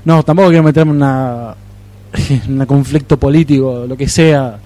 No, 0.05 0.23
tampoco 0.23 0.49
quiero 0.49 0.63
meterme 0.63 0.91
en 0.91 0.97
una 0.97 1.55
en 2.29 2.59
un 2.61 2.65
conflicto 2.65 3.17
político, 3.17 3.85
lo 3.87 3.97
que 3.97 4.07
sea, 4.07 4.57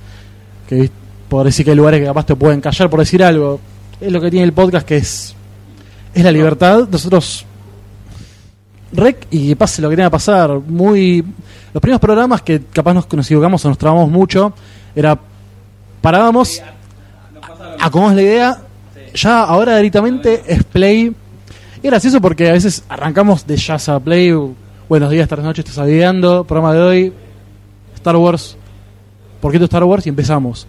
que 0.67 0.89
por 1.31 1.45
decir 1.45 1.63
que 1.63 1.71
hay 1.71 1.77
lugares 1.77 2.01
que 2.01 2.05
capaz 2.07 2.25
te 2.25 2.35
pueden 2.35 2.59
callar 2.59 2.89
por 2.89 2.99
decir 2.99 3.23
algo. 3.23 3.61
Es 4.01 4.11
lo 4.11 4.19
que 4.19 4.29
tiene 4.29 4.43
el 4.43 4.51
podcast 4.51 4.85
que 4.85 4.97
es 4.97 5.33
es 6.13 6.23
la 6.25 6.29
libertad. 6.29 6.89
Nosotros 6.91 7.45
rec 8.91 9.27
y 9.31 9.55
pase 9.55 9.81
lo 9.81 9.89
que 9.89 9.95
tenga 9.95 10.09
que 10.09 10.11
pasar. 10.11 10.59
Muy 10.59 11.23
los 11.73 11.79
primeros 11.79 12.01
programas 12.01 12.41
que 12.41 12.63
capaz 12.73 12.93
nos, 12.93 13.13
nos 13.13 13.25
equivocamos 13.27 13.63
o 13.63 13.69
nos 13.69 13.77
trabamos 13.77 14.11
mucho 14.11 14.53
era 14.93 15.17
parábamos 16.01 16.61
acomodamos 17.79 18.17
la 18.17 18.21
idea 18.21 18.61
ya 19.13 19.43
ahora 19.43 19.77
directamente 19.77 20.43
es 20.45 20.65
play 20.65 21.15
y 21.81 21.87
gracioso 21.87 22.19
porque 22.19 22.49
a 22.49 22.51
veces 22.51 22.83
arrancamos 22.89 23.47
de 23.47 23.55
jazz 23.55 23.87
a 23.87 24.01
play 24.01 24.33
buenos 24.89 25.09
días, 25.09 25.29
tardes, 25.29 25.45
noches, 25.45 25.63
estás 25.63 25.77
aviando 25.77 26.43
programa 26.43 26.73
de 26.73 26.81
hoy 26.81 27.13
Star 27.95 28.17
Wars 28.17 28.57
¿por 29.39 29.53
qué 29.53 29.59
tu 29.59 29.65
Star 29.65 29.85
Wars? 29.85 30.05
y 30.05 30.09
empezamos 30.09 30.67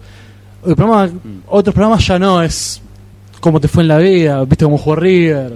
el 0.65 0.75
programa, 0.75 1.09
otros 1.47 1.73
programas 1.73 2.05
ya 2.07 2.17
no 2.19 2.41
es 2.41 2.81
cómo 3.39 3.59
te 3.59 3.67
fue 3.67 3.83
en 3.83 3.89
la 3.89 3.97
vida 3.97 4.43
viste 4.45 4.63
cómo 4.65 4.77
jugó 4.77 4.95
River 4.95 5.53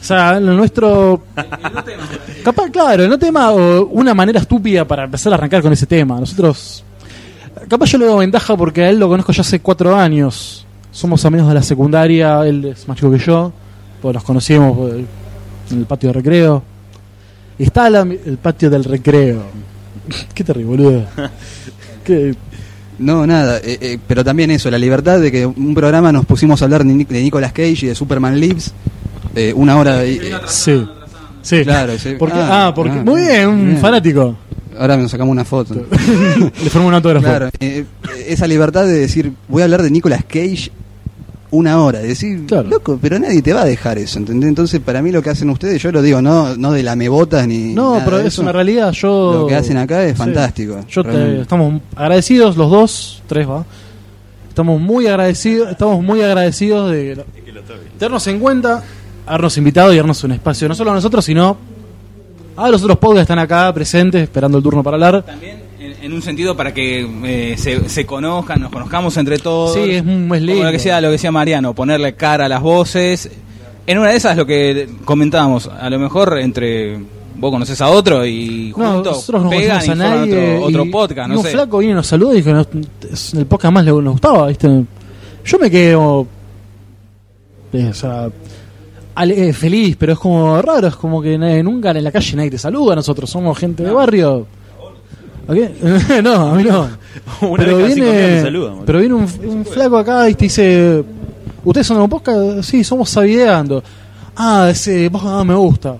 o 0.00 0.04
sea, 0.04 0.38
lo 0.40 0.54
nuestro 0.54 1.22
Capaz, 2.44 2.70
claro, 2.70 3.06
no 3.08 3.18
tema 3.18 3.52
o 3.52 3.86
una 3.86 4.14
manera 4.14 4.40
estúpida 4.40 4.84
para 4.84 5.04
empezar 5.04 5.32
a 5.32 5.36
arrancar 5.36 5.62
con 5.62 5.72
ese 5.72 5.86
tema. 5.86 6.18
Nosotros, 6.18 6.82
capaz 7.68 7.86
yo 7.90 7.98
le 7.98 8.06
doy 8.06 8.18
ventaja 8.20 8.56
porque 8.56 8.82
a 8.82 8.90
él 8.90 8.98
lo 8.98 9.08
conozco 9.08 9.30
ya 9.32 9.42
hace 9.42 9.60
cuatro 9.60 9.94
años. 9.94 10.66
Somos 10.90 11.24
amigos 11.24 11.48
de 11.48 11.54
la 11.54 11.62
secundaria, 11.62 12.44
él 12.46 12.64
es 12.64 12.86
más 12.88 12.96
chico 12.96 13.12
que 13.12 13.18
yo, 13.18 13.52
pues 14.00 14.12
nos 14.14 14.24
conocimos 14.24 14.90
en 15.70 15.78
el 15.78 15.84
patio 15.86 16.08
de 16.08 16.12
recreo. 16.14 16.62
Y 17.58 17.62
está 17.64 17.88
la- 17.88 18.00
el 18.00 18.38
patio 18.42 18.68
del 18.70 18.82
recreo. 18.84 19.42
Qué 20.34 20.42
terrible, 20.42 20.68
boludo. 20.76 21.04
Qué- 22.04 22.34
No, 23.02 23.26
nada, 23.26 23.58
eh, 23.58 23.78
eh, 23.80 23.98
pero 24.06 24.24
también 24.24 24.50
eso, 24.50 24.70
la 24.70 24.78
libertad 24.78 25.20
de 25.20 25.30
que 25.32 25.44
un 25.46 25.74
programa 25.74 26.12
nos 26.12 26.24
pusimos 26.24 26.62
a 26.62 26.64
hablar 26.66 26.84
de, 26.84 26.92
Nic- 26.94 27.08
de 27.08 27.20
Nicolas 27.22 27.52
Cage 27.52 27.78
y 27.82 27.86
de 27.88 27.94
Superman 27.94 28.38
Lives, 28.38 28.72
eh, 29.34 29.52
una 29.54 29.76
hora... 29.76 30.04
y- 30.06 30.18
eh, 30.22 30.32
Sí. 30.46 30.86
Sí. 31.42 31.62
Claro, 31.64 31.98
sí. 31.98 32.14
Porque, 32.18 32.38
Ah, 32.38 32.68
ah, 32.68 32.74
porque, 32.74 32.98
ah, 32.98 33.02
muy 33.04 33.22
bien, 33.22 33.48
un 33.48 33.66
bien. 33.66 33.78
fanático. 33.78 34.36
ahora 34.78 34.96
nos 34.96 35.10
sacamos 35.10 35.32
una 35.32 35.44
foto. 35.44 35.74
Le 36.62 36.70
formó 36.70 36.86
un 36.88 36.94
autógrafo. 36.94 37.26
Claro, 37.26 37.50
eh, 37.58 37.84
esa 38.28 38.46
libertad 38.46 38.84
de 38.86 38.92
decir, 38.92 39.32
voy 39.48 39.62
a 39.62 39.64
hablar 39.64 39.82
de 39.82 39.90
Nicolas 39.90 40.22
Cage 40.24 40.70
una 41.52 41.80
hora, 41.82 42.00
de 42.00 42.08
decir, 42.08 42.46
Claro. 42.46 42.68
loco, 42.68 42.98
pero 43.00 43.18
nadie 43.18 43.40
te 43.42 43.52
va 43.52 43.62
a 43.62 43.64
dejar 43.64 43.98
eso, 43.98 44.18
¿entendés? 44.18 44.48
Entonces, 44.48 44.80
para 44.80 45.00
mí 45.02 45.12
lo 45.12 45.22
que 45.22 45.30
hacen 45.30 45.48
ustedes, 45.50 45.80
yo 45.80 45.92
lo 45.92 46.02
digo, 46.02 46.20
no, 46.20 46.56
no 46.56 46.72
de 46.72 46.82
lamebotas 46.82 47.46
ni. 47.46 47.74
No, 47.74 47.92
nada 47.92 48.04
pero 48.04 48.16
de 48.18 48.22
es 48.26 48.32
eso. 48.34 48.42
una 48.42 48.52
realidad. 48.52 48.90
Yo 48.92 49.32
Lo 49.42 49.46
que 49.46 49.54
hacen 49.54 49.76
acá 49.76 50.02
es 50.04 50.12
Sí. 50.12 50.16
fantástico. 50.18 50.80
Yo 50.88 51.04
te- 51.04 51.42
estamos 51.42 51.80
agradecidos 51.94 52.56
los 52.56 52.70
dos, 52.70 53.22
tres 53.28 53.48
va. 53.48 53.64
Estamos 54.48 54.80
muy 54.80 55.06
agradecidos, 55.06 55.70
estamos 55.70 56.02
muy 56.02 56.20
agradecidos 56.22 56.90
de 56.90 57.24
tenernos 57.98 58.26
en 58.26 58.38
cuenta, 58.40 58.82
habernos 59.26 59.56
invitado 59.56 59.92
y 59.92 59.96
darnos 59.96 60.22
un 60.24 60.32
espacio, 60.32 60.68
no 60.68 60.74
solo 60.74 60.90
a 60.90 60.94
nosotros, 60.94 61.24
sino 61.24 61.56
a 62.56 62.68
los 62.70 62.82
otros 62.82 62.98
podcasts 62.98 63.20
que 63.20 63.32
están 63.32 63.38
acá 63.38 63.72
presentes, 63.72 64.22
esperando 64.22 64.58
el 64.58 64.64
turno 64.64 64.82
para 64.82 64.96
hablar. 64.96 65.22
También 65.22 65.61
en, 66.02 66.12
un 66.12 66.22
sentido 66.22 66.56
para 66.56 66.72
que 66.74 67.06
eh, 67.24 67.56
se, 67.56 67.88
se 67.88 68.04
conozcan, 68.06 68.60
nos 68.60 68.70
conozcamos 68.70 69.16
entre 69.16 69.38
todos. 69.38 69.74
Sí, 69.74 69.90
es 69.92 70.04
muy- 70.04 70.14
es 70.14 70.22
Como 70.28 70.34
lindo. 70.36 70.64
lo 70.64 70.70
que 70.72 70.78
sea, 70.78 71.00
lo 71.00 71.08
que 71.08 71.12
decía 71.12 71.32
Mariano, 71.32 71.74
ponerle 71.74 72.14
cara 72.14 72.46
a 72.46 72.48
las 72.48 72.60
voces. 72.62 73.30
En 73.86 73.98
una 73.98 74.10
de 74.10 74.16
esas 74.16 74.36
lo 74.36 74.46
que 74.46 74.88
comentábamos, 75.04 75.66
a 75.68 75.90
lo 75.90 75.98
mejor 75.98 76.38
entre 76.38 76.98
vos 77.34 77.50
conoces 77.50 77.80
a 77.80 77.88
otro 77.88 78.24
y 78.26 78.72
No, 78.76 78.92
juntos 78.94 79.16
nosotros 79.16 79.42
no 79.44 79.50
pegan 79.50 79.84
y 79.84 79.90
a 79.90 79.94
nadie. 79.94 80.54
otro, 80.56 80.66
otro 80.66 80.84
y- 80.84 80.90
podcast, 80.90 81.28
no 81.30 81.38
un 81.38 81.42
sé. 81.44 81.50
flaco 81.50 81.78
viene 81.78 81.92
y 81.92 81.96
nos 81.96 82.06
saluda 82.06 82.32
y 82.34 82.36
dijo, 82.36 82.50
"No, 82.52 82.66
es 83.10 83.34
el 83.34 83.46
podcast 83.46 83.72
más 83.74 83.84
le 83.84 83.90
nos 83.90 84.12
gustaba, 84.12 84.46
¿viste? 84.48 84.68
Yo 85.44 85.58
me 85.58 85.70
quedo. 85.70 86.26
eh, 87.72 87.88
o 87.90 87.94
sea, 87.94 88.28
eh, 89.24 89.52
feliz, 89.52 89.96
pero 89.98 90.12
es 90.12 90.18
como 90.18 90.60
raro, 90.62 90.86
es 90.88 90.96
como 90.96 91.20
que 91.22 91.36
nadie- 91.38 91.62
nunca 91.62 91.90
en 91.90 92.04
la 92.04 92.12
calle 92.12 92.36
nadie 92.36 92.50
te 92.50 92.58
saluda. 92.58 92.94
Nosotros 92.94 93.28
somos 93.30 93.58
gente 93.58 93.82
de 93.82 93.90
barrio. 93.90 94.46
¿A 95.48 95.54
qué? 95.54 95.70
no, 96.22 96.50
a 96.50 96.54
mí 96.54 96.64
no. 96.64 96.88
Una 97.42 97.64
pero 97.64 97.76
vez 97.78 97.94
viene, 97.94 98.42
boludo. 98.42 98.82
pero 98.86 98.98
viene 99.00 99.14
un, 99.14 99.28
un 99.44 99.64
flaco 99.64 99.98
acá 99.98 100.28
y 100.28 100.34
te 100.34 100.44
dice: 100.44 101.04
¿Ustedes 101.64 101.86
son 101.86 101.98
un 102.00 102.08
podcast? 102.08 102.62
Sí, 102.62 102.82
somos 102.84 103.08
sabideando. 103.10 103.82
Ah, 104.36 104.68
ese 104.70 105.10
podcast 105.10 105.34
ah, 105.40 105.44
me 105.44 105.54
gusta. 105.54 105.96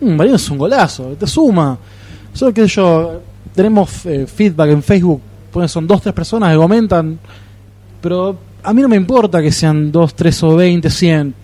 Mm, 0.00 0.10
Mariano 0.14 0.36
es 0.36 0.50
un 0.50 0.58
golazo, 0.58 1.16
te 1.18 1.26
suma. 1.26 1.78
Solo 2.32 2.52
que 2.54 2.66
yo, 2.66 3.20
tenemos 3.54 4.06
eh, 4.06 4.26
feedback 4.26 4.70
en 4.70 4.82
Facebook, 4.82 5.20
pues 5.52 5.70
son 5.70 5.86
dos, 5.86 6.00
tres 6.00 6.14
personas 6.14 6.50
que 6.52 6.56
comentan, 6.56 7.18
pero 8.00 8.38
a 8.62 8.72
mí 8.72 8.82
no 8.82 8.88
me 8.88 8.96
importa 8.96 9.42
que 9.42 9.50
sean 9.50 9.90
dos, 9.90 10.14
tres 10.14 10.42
o 10.42 10.56
veinte, 10.56 10.90
cien. 10.90 11.34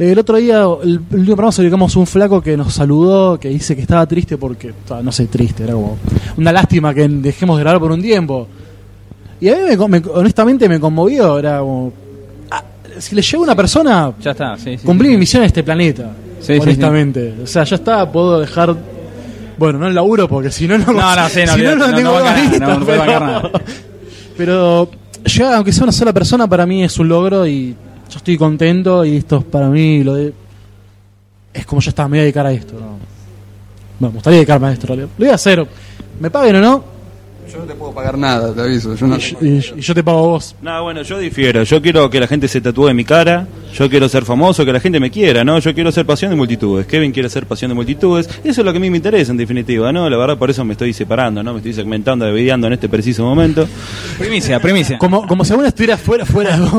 El 0.00 0.18
otro 0.18 0.38
día, 0.38 0.64
el, 0.82 0.98
el 1.10 1.18
último 1.18 1.36
programa 1.36 1.86
a 1.86 1.98
un 1.98 2.06
flaco 2.06 2.40
que 2.40 2.56
nos 2.56 2.72
saludó, 2.72 3.38
que 3.38 3.50
dice 3.50 3.76
que 3.76 3.82
estaba 3.82 4.06
triste 4.06 4.38
porque, 4.38 4.72
no 5.02 5.12
sé, 5.12 5.26
triste, 5.26 5.64
era 5.64 5.74
como 5.74 5.98
una 6.38 6.52
lástima 6.52 6.94
que 6.94 7.06
dejemos 7.06 7.58
de 7.58 7.64
grabar 7.64 7.80
por 7.80 7.92
un 7.92 8.00
tiempo. 8.00 8.48
Y 9.42 9.50
a 9.50 9.56
mí, 9.56 9.76
me, 9.88 10.02
honestamente, 10.14 10.70
me 10.70 10.80
conmovió, 10.80 11.38
era 11.38 11.58
como, 11.58 11.92
ah, 12.50 12.64
si 12.98 13.14
le 13.14 13.20
llega 13.20 13.38
a 13.40 13.42
una 13.42 13.54
persona, 13.54 14.12
Ya 14.22 14.30
está, 14.30 14.56
sí, 14.56 14.78
sí. 14.78 14.86
cumplí 14.86 15.10
mi 15.10 15.18
misión 15.18 15.42
en 15.42 15.48
este 15.48 15.62
planeta. 15.62 16.12
Honestamente. 16.48 17.34
O 17.42 17.46
sea, 17.46 17.64
ya 17.64 17.76
está, 17.76 18.10
puedo 18.10 18.40
dejar. 18.40 18.74
Bueno, 19.58 19.80
no 19.80 19.86
el 19.86 19.94
laburo 19.94 20.26
porque 20.26 20.50
si 20.50 20.66
no, 20.66 20.78
no. 20.78 20.94
No, 20.94 21.14
no, 21.14 21.28
sí, 21.28 21.40
no, 21.44 21.52
si 21.52 21.60
no, 21.62 21.72
olvídate, 21.72 21.76
no 21.76 21.88
no, 21.88 21.94
tengo 21.94 22.10
no 22.12 22.24
nada, 22.24 22.34
guionista, 22.34 22.66
no, 22.66 22.78
no 22.78 22.86
puede 22.86 23.00
pero-. 23.00 23.50
Pero 24.38 24.90
ya, 25.26 25.56
aunque 25.56 25.72
sea 25.72 25.82
una 25.82 25.92
sola 25.92 26.14
persona, 26.14 26.48
para 26.48 26.64
mí 26.64 26.82
es 26.82 26.98
un 26.98 27.08
logro 27.08 27.46
y 27.46 27.76
yo 28.10 28.18
estoy 28.18 28.36
contento 28.36 29.04
y 29.04 29.16
esto 29.16 29.38
es 29.38 29.44
para 29.44 29.68
mí 29.68 30.02
lo 30.02 30.14
de. 30.14 30.34
Es 31.52 31.66
como 31.66 31.80
yo 31.80 31.88
estaba, 31.88 32.08
me 32.08 32.12
voy 32.12 32.20
a 32.20 32.22
dedicar 32.22 32.46
a 32.46 32.52
esto. 32.52 32.74
¿no? 32.74 32.80
Bueno, 32.80 32.98
me 34.00 34.08
gustaría 34.08 34.38
dedicarme 34.38 34.68
a 34.68 34.72
esto. 34.72 34.94
Lo 34.94 35.08
voy 35.18 35.28
a 35.28 35.34
hacer. 35.34 35.66
¿Me 36.20 36.30
paguen 36.30 36.56
o 36.56 36.60
no? 36.60 36.99
Yo 37.52 37.58
no 37.58 37.64
te 37.64 37.74
puedo 37.74 37.92
pagar 37.92 38.16
nada, 38.18 38.52
te 38.54 38.60
aviso. 38.60 38.94
Yo 38.94 39.06
no, 39.06 39.16
Y, 39.16 39.36
y- 39.40 39.72
y 39.76 39.80
yo 39.80 39.94
te 39.94 40.02
pago 40.04 40.18
a 40.18 40.22
vos. 40.22 40.54
No, 40.62 40.82
bueno, 40.84 41.02
yo 41.02 41.18
difiero. 41.18 41.62
Yo 41.64 41.80
quiero 41.82 42.08
que 42.10 42.20
la 42.20 42.26
gente 42.26 42.46
se 42.48 42.60
tatúe 42.60 42.92
mi 42.94 43.04
cara 43.04 43.46
Yo 43.74 43.88
quiero 43.88 44.08
ser 44.08 44.24
famoso, 44.24 44.64
que 44.64 44.72
la 44.72 44.80
gente 44.80 44.98
me 44.98 45.10
quiera, 45.10 45.44
¿no? 45.44 45.58
Yo 45.60 45.72
quiero 45.74 45.92
ser 45.92 46.04
pasión 46.06 46.30
de 46.30 46.36
multitudes. 46.36 46.86
Kevin 46.86 47.12
quiere 47.12 47.28
ser 47.28 47.46
pasión 47.46 47.68
de 47.70 47.74
multitudes. 47.76 48.28
Eso 48.42 48.60
es 48.60 48.64
lo 48.64 48.72
que 48.72 48.78
a 48.78 48.80
mí 48.80 48.90
me 48.90 48.96
interesa, 48.96 49.30
en 49.30 49.36
definitiva, 49.38 49.92
¿no? 49.92 50.08
La 50.10 50.16
verdad, 50.16 50.36
por 50.38 50.50
eso 50.50 50.64
me 50.64 50.72
estoy 50.72 50.92
separando, 50.92 51.42
¿no? 51.42 51.52
Me 51.52 51.58
estoy 51.58 51.72
segmentando, 51.74 52.26
dividiendo 52.26 52.66
en 52.66 52.72
este 52.72 52.88
preciso 52.88 53.22
momento. 53.24 53.68
Primicia, 54.18 54.58
primicia. 54.60 54.98
Como, 54.98 55.26
como 55.26 55.44
si 55.44 55.52
alguna 55.52 55.68
estuviera 55.68 55.96
fuera, 55.96 56.26
fuera 56.26 56.56
de 56.56 56.66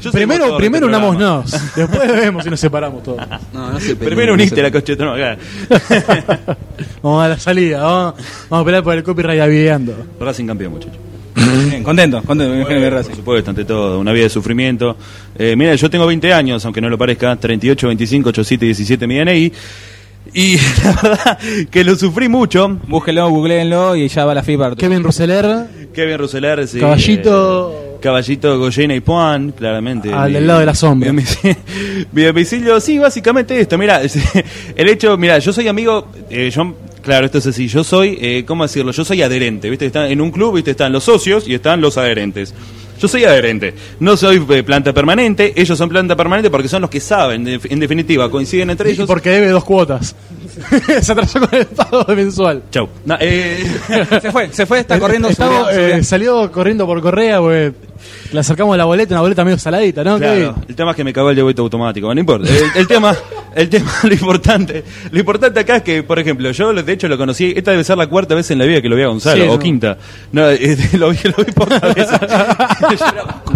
soy 0.00 0.12
primero 0.12 0.56
primero 0.56 0.86
este 0.86 0.96
unámonos, 0.96 1.50
después 1.74 2.12
vemos 2.12 2.44
si 2.44 2.50
nos 2.50 2.60
separamos 2.60 3.02
todos. 3.02 3.20
No, 3.52 3.72
no 3.72 3.80
se 3.80 3.96
peleen, 3.96 4.06
Primero 4.06 4.26
no 4.28 4.34
uniste 4.34 4.56
se 4.56 4.62
la 4.62 4.70
cocheta, 4.70 5.04
no, 5.04 5.14
acá. 5.14 5.36
Vamos 7.02 7.24
a 7.24 7.28
la 7.28 7.38
salida, 7.38 7.80
vamos, 7.90 8.14
vamos 8.48 8.62
a 8.62 8.64
pelear 8.66 8.82
por 8.84 8.94
el 8.96 9.02
copyright 9.02 9.48
videando. 9.50 9.94
Racing 10.18 10.46
campeón, 10.46 10.72
muchachos. 10.72 10.96
Bien, 11.70 11.82
contento, 11.82 12.22
contento. 12.22 12.52
me 12.52 12.60
imagino 12.60 12.80
que 12.80 12.90
Por 13.04 13.16
supuesto, 13.16 13.50
ante 13.50 13.64
todo, 13.64 13.98
una 13.98 14.12
vida 14.12 14.24
de 14.24 14.30
sufrimiento. 14.30 14.96
Eh, 15.38 15.54
mira, 15.56 15.74
yo 15.74 15.88
tengo 15.88 16.06
20 16.06 16.32
años, 16.32 16.64
aunque 16.64 16.80
no 16.80 16.88
lo 16.88 16.98
parezca, 16.98 17.34
38, 17.36 17.86
25, 17.86 18.28
87, 18.30 18.64
17 18.66 19.06
mi 19.06 19.18
DNI. 19.18 19.52
Y 20.34 20.56
la 20.84 20.92
verdad 21.02 21.38
que 21.70 21.82
lo 21.82 21.94
sufrí 21.96 22.28
mucho. 22.28 22.68
Búsquenlo, 22.86 23.28
googleenlo 23.30 23.96
y 23.96 24.06
ya 24.08 24.24
va 24.26 24.34
la 24.34 24.42
FIPA. 24.42 24.76
Kevin 24.76 25.02
Roseler, 25.02 25.66
Kevin 25.94 26.18
Roseler, 26.18 26.68
sí, 26.68 26.78
Caballito. 26.78 27.72
eh, 27.72 27.96
Caballito 28.02 28.58
Goyena 28.58 28.94
y 28.94 29.00
Puan, 29.00 29.52
claramente. 29.52 30.12
Al 30.12 30.28
Mi- 30.28 30.34
del 30.34 30.46
lado 30.46 30.60
de 30.60 30.66
la 30.66 30.74
sombra. 30.74 31.12
Mi, 31.12 31.22
mi 32.12 32.22
domicilio, 32.22 32.80
sí, 32.80 32.98
básicamente 32.98 33.58
esto. 33.58 33.78
Mira, 33.78 34.02
el 34.76 34.88
hecho, 34.88 35.16
mira, 35.16 35.38
yo 35.38 35.52
soy 35.52 35.68
amigo, 35.68 36.08
eh, 36.28 36.50
yo, 36.50 36.74
claro, 37.02 37.26
esto 37.26 37.38
es 37.38 37.46
así, 37.46 37.68
yo 37.68 37.84
soy, 37.84 38.18
eh, 38.20 38.44
¿cómo 38.46 38.64
decirlo? 38.64 38.92
Yo 38.92 39.04
soy 39.04 39.22
adherente, 39.22 39.70
¿viste? 39.70 39.86
Está, 39.86 40.08
en 40.08 40.20
un 40.20 40.30
club, 40.30 40.56
¿viste? 40.56 40.72
Están 40.72 40.92
los 40.92 41.04
socios 41.04 41.46
y 41.48 41.54
están 41.54 41.80
los 41.80 41.98
adherentes. 41.98 42.54
Yo 43.00 43.08
soy 43.08 43.24
adherente, 43.24 43.74
no 43.98 44.16
soy 44.16 44.44
eh, 44.50 44.62
planta 44.62 44.92
permanente, 44.92 45.54
ellos 45.56 45.78
son 45.78 45.88
planta 45.88 46.14
permanente 46.14 46.50
porque 46.50 46.68
son 46.68 46.82
los 46.82 46.90
que 46.90 47.00
saben, 47.00 47.48
en 47.48 47.80
definitiva, 47.80 48.30
coinciden 48.30 48.68
entre 48.68 48.90
y 48.90 48.92
ellos. 48.92 49.06
porque 49.06 49.30
debe 49.30 49.48
dos 49.48 49.64
cuotas. 49.64 50.14
Se 51.02 51.12
atrasó 51.12 51.40
con 51.40 51.54
el 51.58 51.66
pago 51.66 52.04
mensual. 52.14 52.62
Chau. 52.70 52.88
No, 53.04 53.16
eh, 53.20 53.64
Se 54.20 54.32
fue, 54.32 54.52
se 54.52 54.66
fue, 54.66 54.80
está 54.80 54.98
corriendo. 54.98 55.28
Estamos, 55.28 55.68
eh, 55.72 56.02
salió 56.02 56.50
corriendo 56.52 56.86
por 56.86 57.00
correa, 57.00 57.38
porque 57.40 57.72
le 58.32 58.40
acercamos 58.40 58.76
la 58.76 58.84
boleta, 58.84 59.14
una 59.14 59.20
boleta 59.22 59.44
medio 59.44 59.58
saladita, 59.58 60.02
¿no? 60.04 60.18
Claro, 60.18 60.54
el 60.68 60.74
tema 60.74 60.90
es 60.92 60.96
que 60.96 61.04
me 61.04 61.12
cagó 61.12 61.30
el 61.30 61.36
débito 61.36 61.62
automático, 61.62 62.12
no 62.14 62.20
importa. 62.20 62.48
El, 62.50 62.64
el 62.74 62.86
tema, 62.86 63.14
el 63.54 63.68
tema, 63.68 63.90
lo 64.04 64.12
importante, 64.14 64.84
lo 65.10 65.18
importante 65.18 65.60
acá 65.60 65.76
es 65.76 65.82
que, 65.82 66.02
por 66.02 66.18
ejemplo, 66.18 66.50
yo 66.50 66.72
de 66.72 66.92
hecho 66.92 67.08
lo 67.08 67.18
conocí, 67.18 67.52
esta 67.56 67.72
debe 67.72 67.84
ser 67.84 67.98
la 67.98 68.06
cuarta 68.06 68.34
vez 68.34 68.50
en 68.50 68.58
la 68.58 68.64
vida 68.64 68.80
que 68.80 68.88
lo 68.88 68.96
vi 68.96 69.02
a 69.02 69.08
Gonzalo, 69.08 69.42
Sí, 69.44 69.48
o 69.48 69.52
no. 69.52 69.58
quinta. 69.58 69.98
No, 70.32 70.48
eh, 70.48 70.76
lo 70.98 71.10
vi, 71.10 71.18
lo 71.24 71.44
vi 71.44 71.52
pocas 71.52 71.80
veces. 71.94 72.18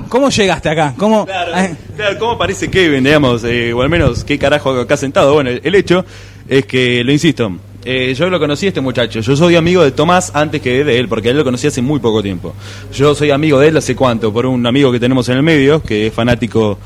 ¿Cómo 0.08 0.30
llegaste 0.30 0.68
acá? 0.68 0.94
¿Cómo? 0.96 1.24
Claro, 1.26 1.52
claro, 1.96 2.18
¿cómo 2.18 2.38
parece 2.38 2.70
Kevin, 2.70 3.04
digamos? 3.04 3.42
eh, 3.44 3.72
o 3.72 3.82
al 3.82 3.88
menos, 3.88 4.24
¿qué 4.24 4.38
carajo 4.38 4.78
acá 4.78 4.96
sentado? 4.96 5.34
Bueno, 5.34 5.50
el, 5.50 5.60
el 5.64 5.74
hecho 5.74 6.04
es 6.48 6.66
que, 6.66 7.02
lo 7.04 7.12
insisto, 7.12 7.52
eh, 7.84 8.14
yo 8.16 8.30
lo 8.30 8.38
conocí 8.38 8.66
a 8.66 8.68
este 8.68 8.80
muchacho. 8.80 9.20
Yo 9.20 9.36
soy 9.36 9.56
amigo 9.56 9.82
de 9.82 9.90
Tomás 9.90 10.30
antes 10.34 10.60
que 10.60 10.84
de 10.84 10.98
él, 10.98 11.08
porque 11.08 11.30
él 11.30 11.36
lo 11.36 11.44
conocí 11.44 11.66
hace 11.66 11.82
muy 11.82 12.00
poco 12.00 12.22
tiempo. 12.22 12.54
Yo 12.94 13.14
soy 13.14 13.30
amigo 13.30 13.58
de 13.60 13.68
él 13.68 13.76
hace 13.76 13.94
cuánto, 13.94 14.32
por 14.32 14.46
un 14.46 14.66
amigo 14.66 14.90
que 14.92 15.00
tenemos 15.00 15.28
en 15.28 15.36
el 15.36 15.42
medio, 15.42 15.82
que 15.82 16.06
es 16.06 16.12
fanático 16.14 16.78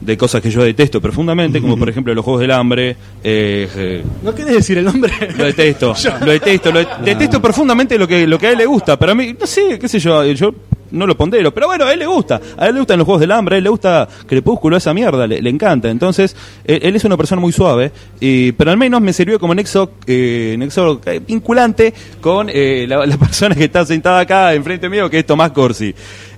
de 0.00 0.16
cosas 0.16 0.42
que 0.42 0.50
yo 0.50 0.64
detesto 0.64 1.00
profundamente, 1.00 1.60
como 1.60 1.76
por 1.78 1.88
ejemplo 1.88 2.12
los 2.12 2.24
Juegos 2.24 2.40
del 2.40 2.50
Hambre. 2.50 2.96
eh, 3.22 3.68
eh, 3.76 4.02
¿No 4.24 4.34
querés 4.34 4.54
decir 4.54 4.78
el 4.78 4.84
nombre? 4.84 5.12
lo 5.38 5.44
detesto, 5.44 5.94
lo 6.24 6.32
detesto, 6.32 6.72
lo 6.72 6.80
de- 6.80 6.88
detesto 7.04 7.40
profundamente 7.40 7.96
lo 7.96 8.08
que, 8.08 8.26
lo 8.26 8.36
que 8.38 8.48
a 8.48 8.50
él 8.52 8.58
le 8.58 8.66
gusta, 8.66 8.98
pero 8.98 9.12
a 9.12 9.14
mí, 9.14 9.34
no 9.38 9.46
sé, 9.46 9.78
qué 9.78 9.86
sé 9.88 10.00
yo, 10.00 10.24
yo 10.32 10.52
no 10.92 11.06
lo 11.06 11.16
pondero, 11.16 11.52
pero 11.52 11.66
bueno, 11.66 11.84
a 11.84 11.92
él 11.92 11.98
le 11.98 12.06
gusta, 12.06 12.40
a 12.56 12.66
él 12.66 12.74
le 12.74 12.80
gustan 12.80 12.98
los 12.98 13.06
Juegos 13.06 13.20
del 13.20 13.32
Hambre, 13.32 13.56
a 13.56 13.58
él 13.58 13.64
le 13.64 13.70
gusta 13.70 14.08
Crepúsculo, 14.26 14.76
esa 14.76 14.94
mierda, 14.94 15.26
le, 15.26 15.42
le 15.42 15.50
encanta, 15.50 15.90
entonces, 15.90 16.36
él, 16.64 16.80
él 16.82 16.96
es 16.96 17.04
una 17.04 17.16
persona 17.16 17.40
muy 17.40 17.52
suave, 17.52 17.92
y, 18.20 18.52
pero 18.52 18.70
al 18.70 18.76
menos 18.76 19.00
me 19.00 19.12
sirvió 19.12 19.38
como 19.38 19.54
nexo, 19.54 19.92
eh, 20.06 20.54
nexo 20.58 21.00
eh, 21.06 21.20
vinculante 21.26 21.92
con 22.20 22.48
eh, 22.52 22.86
la, 22.88 23.04
la 23.06 23.16
persona 23.18 23.54
que 23.54 23.64
está 23.64 23.84
sentada 23.84 24.20
acá 24.20 24.54
enfrente 24.54 24.88
mío, 24.88 25.08
que 25.10 25.18
es 25.20 25.26
Tomás 25.26 25.50
Corsi. 25.52 25.94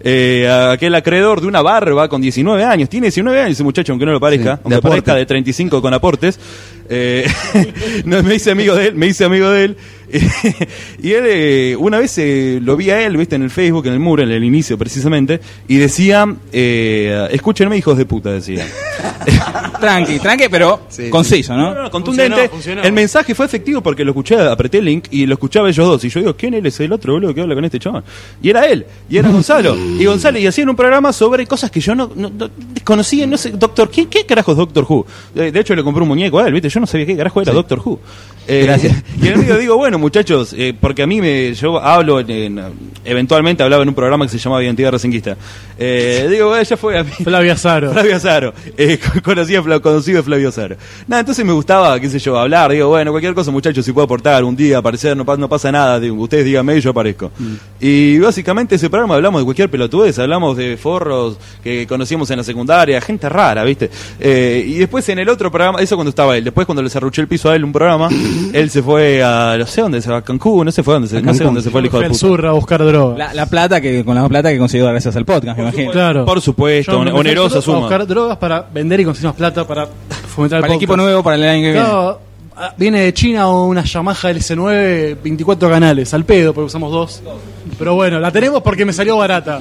Eh, 0.07 0.47
aquel 0.71 0.95
acreedor 0.95 1.41
de 1.41 1.47
una 1.47 1.63
barba 1.63 2.09
con 2.09 2.21
19 2.21 2.63
años, 2.63 2.91
tiene 2.91 3.07
19 3.07 3.41
años 3.41 3.53
ese 3.53 3.65
muchacho, 3.65 3.93
aunque 3.93 4.05
no 4.05 4.13
lo 4.13 4.21
parezca, 4.21 4.57
Sí, 4.57 4.61
aunque 4.65 4.75
aporte. 4.77 4.89
parezca 4.91 5.15
de 5.15 5.25
35 5.25 5.81
con 5.81 5.95
aportes. 5.95 6.39
Eh, 6.91 7.27
no, 8.05 8.23
me 8.23 8.35
hice 8.35 8.51
amigo 8.51 8.75
de 8.75 8.89
él, 8.89 8.95
me 8.97 9.07
hice 9.07 9.25
amigo 9.25 9.49
de 9.49 9.65
él. 9.65 9.77
y 11.03 11.13
él, 11.13 11.25
eh, 11.27 11.77
una 11.77 11.99
vez 11.99 12.17
eh, 12.19 12.61
lo 12.63 12.77
vi 12.77 12.91
a 12.91 13.05
él, 13.05 13.17
viste, 13.17 13.35
en 13.35 13.43
el 13.43 13.51
Facebook, 13.51 13.87
en 13.87 13.95
el 13.95 13.99
muro, 13.99 14.23
en 14.23 14.31
el 14.31 14.45
inicio 14.45 14.79
precisamente, 14.79 15.41
y 15.67 15.77
decía, 15.77 16.33
eh, 16.53 17.29
escúchenme 17.33 17.77
hijos 17.77 17.99
de 17.99 18.07
puta, 18.07 18.31
decía. 18.31 18.65
tranqui, 19.81 20.19
tranqui, 20.19 20.45
pero 20.49 20.83
Sí, 20.89 21.11
conciso, 21.11 21.57
¿no? 21.57 21.75
No, 21.75 21.83
no, 21.85 21.91
contundente. 21.91 22.49
Funcionó, 22.49 22.51
funcionó. 22.51 22.83
El 22.83 22.93
mensaje 22.93 23.35
fue 23.35 23.47
efectivo 23.47 23.81
porque 23.81 24.05
lo 24.05 24.13
escuché, 24.13 24.39
apreté 24.41 24.79
el 24.79 24.85
link 24.85 25.07
y 25.11 25.27
lo 25.27 25.35
escuchaba 25.35 25.69
ellos 25.69 25.87
dos. 25.87 26.05
Y 26.05 26.09
yo 26.09 26.21
digo, 26.21 26.37
¿quién 26.37 26.55
él 26.55 26.65
es 26.67 26.79
el 26.81 26.93
otro 26.93 27.15
boludo 27.15 27.35
que 27.35 27.41
habla 27.41 27.55
con 27.57 27.65
este 27.65 27.81
chaval? 27.81 28.05
Y 28.41 28.51
era 28.51 28.67
él, 28.67 28.87
y 29.09 29.17
era 29.17 29.31
Gonzalo. 29.31 29.77
y 29.99 30.05
Gonzalo, 30.05 30.39
y 30.39 30.47
hacían 30.47 30.69
un 30.69 30.77
programa 30.77 31.13
sobre 31.13 31.47
cosas 31.47 31.71
que 31.71 31.81
yo 31.81 31.95
no, 31.95 32.11
no, 32.15 32.31
no 32.31 32.51
desconocía, 32.73 33.27
no 33.27 33.37
sé, 33.37 33.51
Doctor, 33.51 33.91
¿qué, 33.91 34.07
qué 34.07 34.25
carajo 34.25 34.53
es 34.53 34.59
Doctor 34.59 34.87
Who? 34.89 35.07
Eh, 35.35 35.51
De 35.51 35.61
hecho, 35.61 35.75
le 35.75 35.83
compré 35.83 36.03
un 36.03 36.09
muñeco 36.09 36.39
a 36.39 36.47
él, 36.47 36.53
¿viste? 36.53 36.69
Yo 36.69 36.79
no 36.79 36.87
sabía 36.87 37.07
qué 37.07 37.17
carajo 37.17 37.43
era 37.43 37.53
Doctor 37.53 37.81
Who. 37.85 38.01
Eh, 38.47 38.63
Gracias. 38.65 39.03
Y 39.23 39.29
en 39.29 39.35
el 39.35 39.39
medio 39.39 39.57
digo, 39.59 39.77
bueno, 39.77 39.99
muchachos, 39.99 40.55
eh, 40.59 40.75
porque 40.79 41.03
a 41.03 41.07
mí 41.07 41.19
me, 41.21 41.55
yo 41.55 41.81
hablo, 41.81 42.21
en- 42.21 42.31
en- 42.31 42.61
eventualmente 43.05 43.63
hablaba 43.63 43.83
en 43.83 43.89
un 43.89 43.95
programa 43.95 44.27
que 44.27 44.31
se 44.33 44.39
llamaba 44.39 44.63
Identidad 44.63 44.93
Racinguista. 44.93 45.37
Eh, 45.79 46.29
digo, 46.31 46.55
eh, 46.57 46.63
ya 46.65 46.77
fue 46.77 46.99
a 46.99 47.05
mí. 47.05 47.11
Flavia 47.25 47.57
Zaro. 47.57 47.93
Flavio 47.93 48.17
Azaro. 48.17 48.53
Eh, 48.77 48.99
conocía, 49.25 49.63
Fla- 49.63 49.81
conocido 49.81 50.19
de 50.19 50.23
Flavio 50.25 50.49
Azaro. 50.51 50.77
Nada, 51.07 51.21
entonces 51.21 51.45
me 51.45 51.53
gustaba, 51.53 51.99
qué 52.01 52.11
sé 52.11 52.19
yo, 52.19 52.39
hablar. 52.39 52.71
Digo, 52.73 52.89
bueno, 52.89 53.13
cualquier 53.13 53.35
cosa, 53.35 53.51
muchachos, 53.51 53.85
si 53.85 53.93
puedo 53.93 54.05
aportar 54.05 54.45
un 54.45 54.55
día, 54.57 54.79
aparecer, 54.79 55.17
no, 55.17 55.25
pa- 55.25 55.37
no 55.39 55.49
pasa 55.49 55.73
nada. 55.73 55.99
Digo, 55.99 56.17
ustedes 56.23 56.45
díganme 56.45 56.77
y 56.77 56.81
yo 56.83 56.91
aparezco. 56.91 57.31
Y 57.81 58.19
básicamente 58.19 58.75
ese 58.75 58.91
programa 58.91 59.15
hablamos 59.15 59.41
de 59.41 59.45
cualquier 59.45 59.71
pelotudez, 59.71 60.19
hablamos 60.19 60.57
de 60.57 60.77
forros 60.77 61.39
que 61.63 61.87
conocíamos 61.87 62.31
en 62.31 62.39
la 62.39 62.45
secundaria, 62.45 63.01
gente 63.01 63.29
rara, 63.29 63.65
¿viste? 63.65 63.91
Eh, 64.21 64.65
y 64.67 64.75
después 64.75 65.09
en 65.09 65.19
el 65.19 65.29
otro 65.29 65.51
programa, 65.51 65.79
eso 65.81 65.97
cuando 65.97 66.11
estaba 66.11 66.37
él, 66.37 66.45
después 66.45 66.67
cuando 66.67 66.83
le 66.83 66.91
cerruché 66.91 67.23
el 67.23 67.29
piso 67.29 67.49
a 67.51 67.57
él 67.57 67.65
un 67.65 67.73
programa, 67.73 68.09
él 68.53 68.71
se 68.71 68.83
fue 68.83 69.23
a, 69.23 69.57
no 69.59 69.67
sé 69.67 69.81
dónde, 69.81 70.01
se 70.03 70.11
va 70.11 70.19
a 70.19 70.23
Cancún, 70.23 70.65
no 70.67 70.73
sé 70.73 70.83
fue 70.83 70.95
dónde, 70.95 71.09
se, 71.09 71.21
no 71.23 71.35
sé 71.35 71.45
dónde 71.45 71.63
se 71.63 71.71
fue 71.71 71.81
el 71.81 71.87
hijo 71.87 71.99
de 71.99 72.05
al 72.07 72.11
puta. 72.11 72.19
sur 72.21 72.47
a 72.47 72.53
buscar 72.53 72.85
droga. 72.85 73.17
La, 73.19 73.35
la 73.35 73.47
plata 73.47 73.81
que 73.81 74.05
con 74.05 74.15
la 74.15 74.29
plata 74.29 74.51
que 74.51 74.59
consiguió 74.59 74.87
gracias 74.87 75.15
al 75.17 75.25
podcast, 75.25 75.57
me 75.59 75.65
imagino. 75.65 75.91
Claro. 75.93 76.25
Por 76.25 76.41
supuesto, 76.41 76.93
Yo 76.93 77.01
me 77.03 77.13
onerosa 77.13 77.59
a 77.59 77.63
suma. 77.63 77.81
buscar 77.81 78.07
drogas 78.07 78.37
para 78.39 78.63
vender 78.63 79.01
y 79.01 79.05
conseguir 79.05 79.29
más 79.29 79.37
plata 79.37 79.67
para 79.67 79.87
fomentar 80.35 80.61
Para 80.61 80.73
el 80.73 80.77
equipo 80.77 80.93
podcast. 80.93 81.05
nuevo 81.07 81.23
para 81.23 81.37
el 81.37 81.43
año 81.45 81.63
que 81.63 81.73
viene. 81.73 81.81
Claro, 81.81 82.21
ah, 82.57 82.75
viene 82.77 83.01
de 83.01 83.15
China 83.15 83.49
una 83.51 83.85
Yamaha 83.85 84.31
LC9, 84.33 85.17
24 85.23 85.69
canales, 85.71 86.13
al 86.15 86.25
pedo, 86.25 86.53
porque 86.55 86.67
usamos 86.67 86.91
dos. 86.93 87.23
Pero 87.79 87.95
bueno, 87.95 88.19
la 88.21 88.31
tenemos 88.31 88.63
porque 88.63 88.85
me 88.85 88.93
salió 88.93 89.17
barata. 89.17 89.61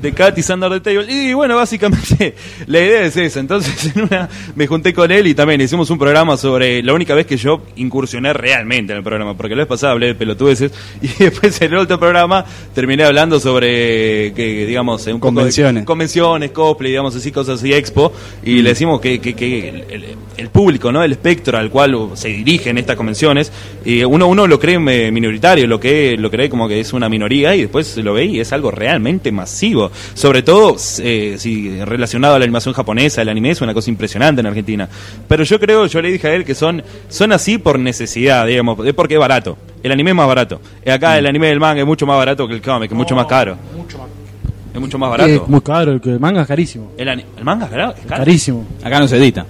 De 0.00 0.12
Cat 0.12 0.36
y 0.38 0.42
Sander 0.42 0.70
de 0.70 0.80
Table. 0.80 1.06
Y 1.12 1.32
bueno, 1.34 1.56
básicamente 1.56 2.34
la 2.66 2.80
idea 2.80 3.02
es 3.04 3.16
esa. 3.16 3.40
Entonces, 3.40 3.92
en 3.96 4.02
una 4.02 4.28
me 4.54 4.66
junté 4.66 4.92
con 4.94 5.10
él 5.10 5.26
y 5.26 5.34
también 5.34 5.60
hicimos 5.60 5.90
un 5.90 5.98
programa 5.98 6.36
sobre 6.36 6.82
la 6.82 6.92
única 6.94 7.14
vez 7.14 7.26
que 7.26 7.36
yo 7.36 7.62
incursioné 7.76 8.32
realmente 8.32 8.92
en 8.92 8.98
el 8.98 9.04
programa, 9.04 9.36
porque 9.36 9.54
la 9.54 9.62
vez 9.62 9.68
pasada 9.68 9.92
hablé 9.92 10.08
de 10.08 10.14
pelotudeces 10.14 10.72
y 11.02 11.08
después 11.24 11.60
en 11.62 11.72
el 11.72 11.78
otro 11.78 11.98
programa 11.98 12.44
terminé 12.74 13.04
hablando 13.04 13.40
sobre 13.40 14.32
que 14.34 14.64
digamos 14.66 15.06
un 15.06 15.14
poco 15.14 15.28
de- 15.30 15.34
Convenciones. 15.38 15.84
convenciones, 15.84 16.50
cosplay, 16.50 16.90
digamos 16.92 17.14
así, 17.16 17.30
cosas 17.32 17.58
así, 17.60 17.72
expo, 17.72 18.12
y 18.44 18.62
le 18.62 18.70
decimos 18.70 19.00
que, 19.00 19.20
que- 19.20 19.34
que 19.34 19.68
el, 19.68 19.84
el- 19.90 20.04
el 20.36 20.50
público, 20.50 20.92
¿no? 20.92 21.02
El 21.02 21.10
espectro 21.12 21.58
al 21.58 21.68
cual 21.68 22.10
se 22.14 22.28
dirigen 22.28 22.78
estas 22.78 22.94
convenciones, 22.96 23.50
y 23.84 24.04
uno, 24.04 24.28
uno 24.28 24.46
lo 24.46 24.60
cree 24.60 24.76
eh, 24.76 25.10
minoritario, 25.10 25.66
lo 25.66 25.80
que 25.80 26.16
lo 26.16 26.30
cree 26.30 26.48
como 26.48 26.68
que 26.68 26.78
es 26.78 26.92
una 26.92 27.08
minoría, 27.08 27.56
y 27.56 27.62
después 27.62 27.96
lo 27.96 28.14
ve 28.14 28.26
y 28.26 28.38
es 28.40 28.52
algo 28.52 28.70
realmente 28.70 29.32
masivo. 29.32 29.87
Sobre 30.14 30.42
todo, 30.42 30.76
eh, 31.00 31.36
si 31.38 31.82
relacionado 31.84 32.34
a 32.34 32.38
la 32.38 32.44
animación 32.44 32.74
japonesa, 32.74 33.22
el 33.22 33.28
anime 33.28 33.50
es 33.50 33.60
una 33.60 33.74
cosa 33.74 33.90
impresionante 33.90 34.40
en 34.40 34.46
Argentina. 34.46 34.88
Pero 35.28 35.44
yo 35.44 35.58
creo, 35.60 35.86
yo 35.86 36.00
le 36.02 36.10
dije 36.12 36.28
a 36.28 36.34
él 36.34 36.44
que 36.44 36.54
son, 36.54 36.82
son 37.08 37.32
así 37.32 37.58
por 37.58 37.78
necesidad, 37.78 38.46
digamos, 38.46 38.78
es 38.86 38.94
porque 38.94 39.14
es 39.14 39.20
barato. 39.20 39.56
El 39.82 39.92
anime 39.92 40.10
es 40.10 40.16
más 40.16 40.26
barato. 40.26 40.60
Eh, 40.84 40.90
Acá 40.92 41.18
el 41.18 41.26
anime 41.26 41.48
del 41.48 41.60
manga 41.60 41.80
es 41.80 41.86
mucho 41.86 42.06
más 42.06 42.16
barato 42.16 42.46
que 42.48 42.54
el 42.54 42.62
cómic, 42.62 42.90
es 42.90 42.96
mucho 42.96 43.14
más 43.14 43.26
caro. 43.26 43.56
Mucho 43.76 43.98
más. 43.98 44.06
Es 44.74 44.80
mucho 44.80 44.98
más 44.98 45.10
barato. 45.10 45.30
Es 45.30 45.48
muy 45.48 45.60
caro, 45.60 45.92
el, 45.92 46.00
que- 46.00 46.10
el 46.10 46.20
manga 46.20 46.42
es 46.42 46.46
carísimo. 46.48 46.92
El, 46.96 47.08
el 47.08 47.24
manga 47.44 47.64
es 47.66 47.70
caro. 47.70 47.90
es 47.94 48.06
caro. 48.06 48.24
Carísimo. 48.24 48.66
Acá 48.82 48.98
no 49.00 49.08
se 49.08 49.16
edita. 49.16 49.44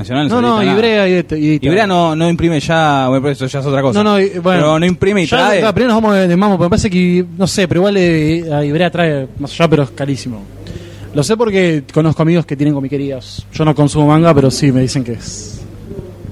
Nacional 0.00 0.28
no, 0.28 0.40
No, 0.40 0.60
nada. 0.60 0.72
Ibrea 0.72 1.08
y, 1.08 1.12
este- 1.12 1.38
y 1.38 1.58
Ibrea 1.60 1.86
no, 1.86 2.16
no 2.16 2.28
imprime 2.28 2.58
ya, 2.60 3.06
bueno, 3.08 3.22
pero 3.22 3.32
eso 3.32 3.46
ya 3.46 3.60
es 3.60 3.66
otra 3.66 3.82
cosa. 3.82 4.02
No, 4.02 4.18
no, 4.18 4.24
bueno. 4.40 4.40
Pero 4.42 4.78
no 4.78 4.86
imprime 4.86 5.22
y 5.22 5.26
Ya, 5.26 5.36
trae. 5.36 5.58
claro, 5.60 5.74
primero 5.74 5.94
nos 5.94 6.02
vamos 6.02 6.16
de, 6.16 6.26
de 6.28 6.36
mambo, 6.36 6.56
porque 6.56 6.66
me 6.66 6.70
parece 6.70 6.90
que, 6.90 7.24
no 7.36 7.46
sé, 7.46 7.68
pero 7.68 7.80
igual 7.80 7.96
eh, 7.98 8.44
a 8.52 8.64
Ibrea 8.64 8.90
trae 8.90 9.28
más 9.38 9.52
allá, 9.52 9.68
pero 9.68 9.82
es 9.84 9.90
carísimo. 9.90 10.42
Lo 11.14 11.22
sé 11.22 11.36
porque 11.36 11.82
conozco 11.92 12.22
amigos 12.22 12.46
que 12.46 12.56
tienen 12.56 12.74
comiquerías. 12.74 13.44
Yo 13.52 13.64
no 13.64 13.74
consumo 13.74 14.06
manga, 14.06 14.32
pero 14.32 14.50
sí 14.50 14.70
me 14.72 14.80
dicen 14.80 15.02
que 15.04 15.12
es. 15.12 15.60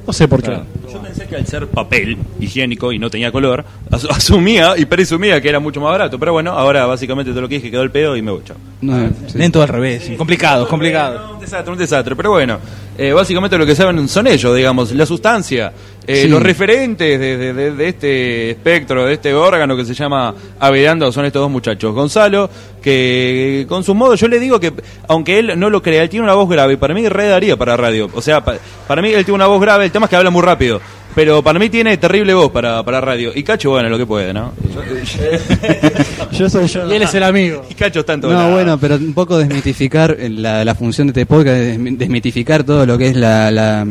No 0.06 0.12
sé 0.12 0.26
por 0.28 0.42
qué. 0.42 0.52
Yo 0.90 1.02
que 1.28 1.36
al 1.36 1.46
ser 1.46 1.66
papel 1.68 2.16
higiénico 2.40 2.92
y 2.92 2.98
no 2.98 3.10
tenía 3.10 3.30
color, 3.30 3.64
asu- 3.90 4.08
asumía 4.16 4.74
y 4.76 4.84
presumía 4.86 5.40
que 5.40 5.48
era 5.48 5.60
mucho 5.60 5.80
más 5.80 5.90
barato. 5.92 6.18
Pero 6.18 6.32
bueno, 6.32 6.52
ahora 6.52 6.86
básicamente 6.86 7.30
todo 7.32 7.42
lo 7.42 7.48
que 7.48 7.56
dije 7.56 7.70
quedó 7.70 7.82
el 7.82 7.90
pedo 7.90 8.16
y 8.16 8.22
me 8.22 8.30
voy, 8.32 8.42
chao. 8.44 8.56
No, 8.80 9.08
sí. 9.26 9.38
Lento 9.38 9.60
al 9.62 9.68
revés. 9.68 10.10
Complicado, 10.16 10.66
complicado. 10.68 11.18
No, 11.28 11.34
un 11.34 11.40
desastre, 11.40 11.72
un 11.72 11.78
desastre. 11.78 12.16
Pero 12.16 12.30
bueno, 12.30 12.58
eh, 12.96 13.12
básicamente 13.12 13.56
lo 13.58 13.66
que 13.66 13.74
saben 13.74 14.08
son 14.08 14.26
ellos, 14.26 14.54
digamos, 14.56 14.92
la 14.92 15.04
sustancia, 15.06 15.72
eh, 16.06 16.22
Sí. 16.22 16.28
los 16.28 16.42
referentes 16.42 17.18
de, 17.20 17.36
de- 17.36 17.52
de- 17.52 17.72
de 17.72 17.88
este 17.88 18.50
espectro, 18.52 19.04
de 19.04 19.14
este 19.14 19.34
órgano 19.34 19.76
que 19.76 19.84
se 19.84 19.94
llama 19.94 20.34
Avereando 20.60 21.10
son 21.12 21.24
estos 21.24 21.42
dos 21.42 21.50
muchachos. 21.50 21.92
Gonzalo, 21.94 22.48
que 22.82 23.66
con 23.68 23.84
su 23.84 23.94
modo, 23.94 24.14
yo 24.14 24.28
le 24.28 24.38
digo 24.38 24.58
que, 24.60 24.72
aunque 25.08 25.38
él 25.38 25.52
no 25.58 25.68
lo 25.70 25.82
crea, 25.82 26.02
él 26.02 26.08
tiene 26.08 26.24
una 26.24 26.34
voz 26.34 26.48
grave, 26.48 26.76
para 26.76 26.94
mí 26.94 27.06
re 27.08 27.26
daría 27.26 27.56
para 27.56 27.76
radio. 27.76 28.08
O 28.14 28.22
sea, 28.22 28.42
pa- 28.44 28.56
para 28.86 29.02
mí 29.02 29.08
él 29.10 29.24
tiene 29.24 29.34
una 29.36 29.46
voz 29.46 29.60
grave, 29.60 29.84
el 29.84 29.90
tema 29.92 30.06
es 30.06 30.10
que 30.10 30.16
habla 30.16 30.30
muy 30.30 30.42
rápido. 30.42 30.80
Pero 31.18 31.42
para 31.42 31.58
mí 31.58 31.68
tiene 31.68 31.96
terrible 31.96 32.32
voz 32.32 32.52
para, 32.52 32.80
para 32.84 33.00
radio. 33.00 33.32
Y 33.34 33.42
Cacho, 33.42 33.70
bueno, 33.70 33.88
lo 33.88 33.98
que 33.98 34.06
puede, 34.06 34.32
¿no? 34.32 34.52
Yo 36.30 36.48
soy 36.48 36.68
yo. 36.68 36.88
Y 36.88 36.94
él 36.94 37.02
es 37.02 37.12
el 37.12 37.24
amigo. 37.24 37.64
Y 37.68 37.74
Cacho 37.74 38.00
está 38.00 38.12
en 38.12 38.20
todo 38.20 38.32
No, 38.32 38.38
lado. 38.38 38.52
bueno, 38.52 38.78
pero 38.78 38.94
un 38.94 39.12
poco 39.14 39.36
desmitificar 39.36 40.16
la, 40.30 40.64
la 40.64 40.74
función 40.76 41.08
de 41.08 41.10
este 41.10 41.26
podcast, 41.26 41.56
desmi- 41.56 41.96
desmitificar 41.96 42.62
todo 42.62 42.86
lo 42.86 42.96
que 42.96 43.08
es 43.08 43.16
la, 43.16 43.50
la 43.50 43.84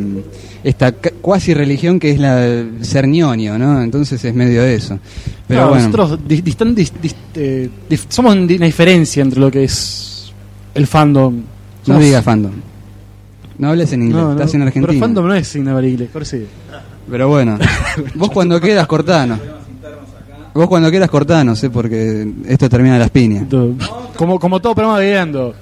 esta 0.64 0.94
cuasi 0.94 1.54
religión 1.54 2.00
que 2.00 2.12
es 2.12 2.20
la 2.20 2.64
ser 2.82 3.08
ñoño, 3.10 3.58
¿no? 3.60 3.82
Entonces 3.82 4.24
es 4.24 4.34
medio 4.34 4.62
de 4.62 4.76
eso. 4.76 4.98
Pero 5.50 5.68
bueno, 5.68 5.84
Nosotros 5.90 6.20
dis- 6.26 6.44
distan- 6.44 6.74
dis- 6.76 6.94
dis- 7.02 7.16
eh, 7.36 7.70
dif- 7.90 8.06
somos 8.08 8.36
una 8.38 8.66
diferencia 8.66 9.22
entre 9.22 9.42
lo 9.42 9.52
que 9.52 9.66
es 9.66 10.32
el 10.76 10.88
fandom. 10.88 11.42
no 11.88 12.00
digas 12.00 12.24
fandom. 12.24 12.54
No 13.58 13.68
hables 13.70 13.92
en 13.92 14.04
inglés, 14.04 14.16
No, 14.22 14.28
no, 14.28 14.32
estás 14.34 14.54
en 14.54 14.62
Argentina. 14.62 14.88
Pero 14.88 15.00
fandom 15.00 15.28
no 15.28 15.34
es 15.34 15.54
inglés, 15.56 16.10
por 16.14 16.26
sí. 16.26 16.46
Pero 17.10 17.28
bueno, 17.30 17.58
vos 18.16 18.30
cuando 18.32 18.60
quieras 18.60 18.86
cortanos. 18.88 19.40
Vos 20.54 20.68
cuando 20.68 20.90
quieras 20.90 21.10
cortanos, 21.10 21.64
¿eh? 21.64 21.70
porque 21.70 22.28
esto 22.48 22.68
termina 22.70 22.96
a 22.96 23.00
las 23.00 23.12
piñas. 23.12 23.46
Como, 24.16 24.40
como 24.40 24.60
todo 24.60 24.74
programa 24.74 25.00
viendo. 25.00 25.54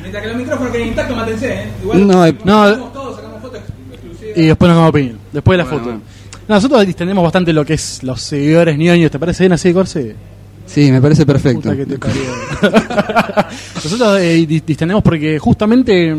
Mientras 0.00 0.22
que 0.22 0.28
los 0.30 0.38
micrófonos 0.38 0.72
queden 0.72 0.88
intactos, 0.88 1.16
mátense, 1.16 1.52
¿eh? 1.54 1.66
Igual 1.82 2.06
No, 2.06 2.26
eh, 2.26 2.34
No, 2.44 2.74
todos, 2.88 3.16
sacamos 3.16 3.42
fotos 3.42 3.60
exclusivas. 3.92 4.38
y 4.38 4.42
después 4.46 4.68
nos 4.70 4.76
damos 4.76 4.90
opinión. 4.90 5.18
Después 5.32 5.54
de 5.58 5.58
la 5.58 5.64
Bueno, 5.64 5.78
foto. 5.78 5.90
bueno. 5.90 6.04
No, 6.48 6.54
nosotros 6.54 6.86
distendemos 6.86 7.22
bastante 7.22 7.52
lo 7.52 7.62
que 7.66 7.74
es 7.74 8.02
los 8.02 8.22
seguidores 8.22 8.78
ñoños. 8.78 9.10
¿Te 9.10 9.18
parece 9.18 9.44
bien 9.44 9.52
así, 9.52 9.72
Corse? 9.74 10.16
sí, 10.64 10.90
me 10.90 11.00
parece 11.02 11.26
perfecto. 11.26 11.60
Puta 11.62 11.76
que 11.76 11.84
te 11.86 11.98
parió. 11.98 12.22
Nosotros 13.74 14.18
eh, 14.20 14.46
di- 14.46 14.60
distendemos 14.66 15.02
porque 15.02 15.38
justamente 15.38 16.16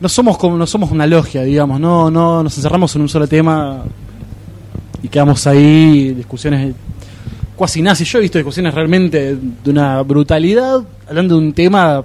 no 0.00 0.08
somos 0.08 0.38
como 0.38 0.56
no 0.56 0.66
somos 0.66 0.90
una 0.90 1.06
logia, 1.06 1.42
digamos, 1.42 1.80
no 1.80 2.10
no 2.10 2.42
nos 2.42 2.56
encerramos 2.56 2.94
en 2.96 3.02
un 3.02 3.08
solo 3.08 3.26
tema 3.26 3.82
y 5.02 5.08
quedamos 5.08 5.46
ahí 5.46 6.14
discusiones 6.14 6.74
cuasi 7.56 7.82
nazis. 7.82 8.10
Yo 8.10 8.18
he 8.18 8.22
visto 8.22 8.38
discusiones 8.38 8.74
realmente 8.74 9.36
de 9.36 9.70
una 9.70 10.02
brutalidad 10.02 10.82
hablando 11.08 11.34
de 11.34 11.46
un 11.46 11.52
tema 11.52 12.04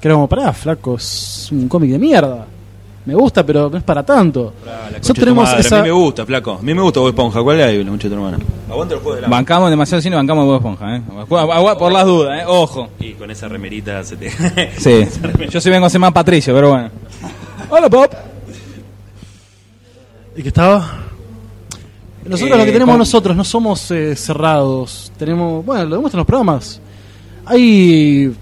que 0.00 0.08
era 0.08 0.14
como, 0.14 0.28
pará, 0.28 0.52
flaco, 0.52 0.96
es 0.96 1.48
un 1.52 1.68
cómic 1.68 1.92
de 1.92 1.98
mierda. 1.98 2.46
Me 3.04 3.14
gusta, 3.14 3.44
pero 3.44 3.68
no 3.68 3.76
es 3.78 3.82
para 3.82 4.04
tanto. 4.04 4.54
La 4.64 4.72
concha 4.72 4.98
Nosotros 4.98 5.18
tenemos 5.18 5.44
madre, 5.44 5.60
esa... 5.60 5.78
A 5.78 5.82
mí 5.82 5.88
me 5.88 5.92
gusta, 5.92 6.24
flaco. 6.24 6.52
A 6.52 6.62
mí 6.62 6.72
me 6.74 6.82
gusta 6.82 7.00
Bob 7.00 7.08
Esponja. 7.08 7.42
¿Cuál 7.42 7.60
hay, 7.60 7.82
la 7.82 7.90
concha 7.90 8.08
de 8.08 8.14
tu 8.14 8.22
hermana? 8.24 8.44
Aguanta 8.70 8.94
el 8.94 9.00
juego 9.00 9.16
de 9.16 9.22
la 9.22 9.28
Bancamos 9.28 9.70
demasiado 9.70 10.00
cine, 10.02 10.14
bancamos 10.16 10.46
Bob 10.46 10.56
Esponja, 10.56 10.96
¿eh? 10.96 11.02
Agua- 11.18 11.54
agua- 11.56 11.78
Por 11.78 11.90
las 11.92 12.04
dudas, 12.06 12.40
¿eh? 12.40 12.44
Ojo. 12.46 12.88
Y 13.00 13.12
con 13.14 13.28
esa 13.30 13.48
remerita 13.48 14.04
se 14.04 14.16
te... 14.16 14.30
Sí. 14.78 15.04
Yo 15.50 15.60
sí 15.60 15.68
vengo 15.70 15.86
a 15.86 15.90
ser 15.90 16.00
más 16.00 16.12
Patricio, 16.12 16.54
pero 16.54 16.70
bueno. 16.70 16.90
Hola, 17.70 17.88
Bob. 17.88 18.08
¿Y 20.36 20.42
qué 20.42 20.48
estaba? 20.48 20.98
Nosotros 22.24 22.54
Eh, 22.56 22.58
lo 22.60 22.64
que 22.64 22.72
tenemos 22.72 22.92
con- 22.92 22.98
nosotros 23.00 23.36
no 23.36 23.42
somos 23.44 23.90
eh, 23.90 24.14
cerrados. 24.14 25.10
Tenemos, 25.18 25.64
bueno, 25.66 25.84
lo 25.86 25.96
demuestran 25.96 26.18
los 26.20 26.26
programas. 26.26 26.80
Hay, 27.44 28.32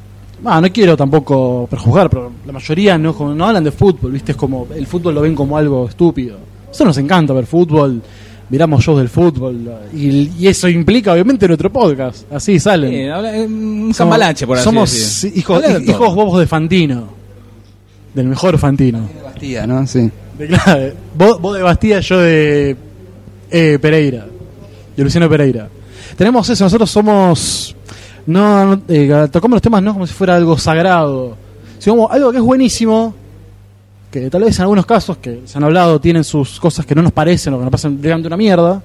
ah, 0.44 0.61
no 0.61 0.70
quiero 0.72 0.96
tampoco 0.96 1.66
prejuzgar, 1.70 2.09
pero 2.11 2.31
la 2.46 2.53
mayoría 2.53 2.96
no, 2.98 3.14
no 3.35 3.46
hablan 3.46 3.64
de 3.64 3.72
fútbol, 3.72 4.12
¿viste? 4.12 4.33
Es 4.33 4.37
como 4.38 4.66
el 4.74 4.87
fútbol 4.87 5.14
lo 5.14 5.20
ven 5.22 5.35
como 5.35 5.57
algo 5.57 5.88
estúpido. 5.88 6.37
Eso 6.70 6.85
nos 6.85 6.96
encanta 6.98 7.33
ver 7.33 7.46
fútbol, 7.46 8.00
miramos 8.48 8.83
shows 8.85 8.98
del 8.98 9.09
fútbol 9.09 9.59
y, 9.94 10.31
y 10.38 10.46
eso 10.48 10.68
implica 10.68 11.12
obviamente 11.12 11.46
nuestro 11.46 11.70
podcast. 11.72 12.31
Así 12.33 12.59
salen. 12.61 12.90
Sí, 12.90 13.09
habla- 13.09 13.37
eh, 13.37 13.46
un 13.46 13.92
cambalache, 13.96 14.46
por 14.46 14.57
así 14.57 14.64
Somos 14.64 14.90
decir. 14.92 15.33
hijos, 15.37 15.62
de 15.62 15.83
hijos 15.90 16.14
bobos 16.14 16.38
de 16.40 16.46
Fantino. 16.46 17.05
Del 18.14 18.26
mejor 18.26 18.59
Fantino. 18.59 19.09
Bastía, 19.24 19.66
¿no? 19.66 19.87
Sí. 19.87 20.11
De, 20.38 20.46
claro, 20.48 20.92
vos, 21.16 21.40
vos 21.40 21.57
de 21.57 21.62
Bastía, 21.62 22.00
yo 22.00 22.18
de 22.18 22.76
eh, 23.50 23.79
Pereira. 23.81 24.26
De 24.96 25.05
Luciano 25.05 25.29
Pereira. 25.29 25.68
Tenemos 26.16 26.48
eso, 26.50 26.64
nosotros 26.64 26.90
somos. 26.90 27.74
No, 28.27 28.65
no, 28.77 28.83
eh, 28.89 29.29
tocamos 29.33 29.57
los 29.57 29.63
temas 29.63 29.83
no 29.83 29.93
como 29.93 30.07
si 30.07 30.13
fuera 30.15 30.37
algo 30.37 30.57
sagrado, 30.59 31.37
sino 31.79 31.97
como 31.97 32.11
algo 32.11 32.31
que 32.31 32.39
es 32.39 32.43
buenísimo. 32.45 33.15
Que 34.11 34.29
tal 34.29 34.43
vez 34.43 34.57
en 34.59 34.63
algunos 34.63 34.87
casos 34.87 35.19
que 35.19 35.43
se 35.45 35.57
han 35.57 35.65
hablado 35.65 36.01
tienen 36.01 36.25
sus 36.25 36.59
cosas 36.59 36.85
que 36.85 36.95
no 36.97 37.03
nos 37.03 37.13
parecen 37.13 37.55
o 37.55 37.59
que 37.59 37.65
nos 37.65 37.71
pasan 37.73 38.01
de 38.01 38.13
una 38.15 38.37
mierda. 38.37 38.83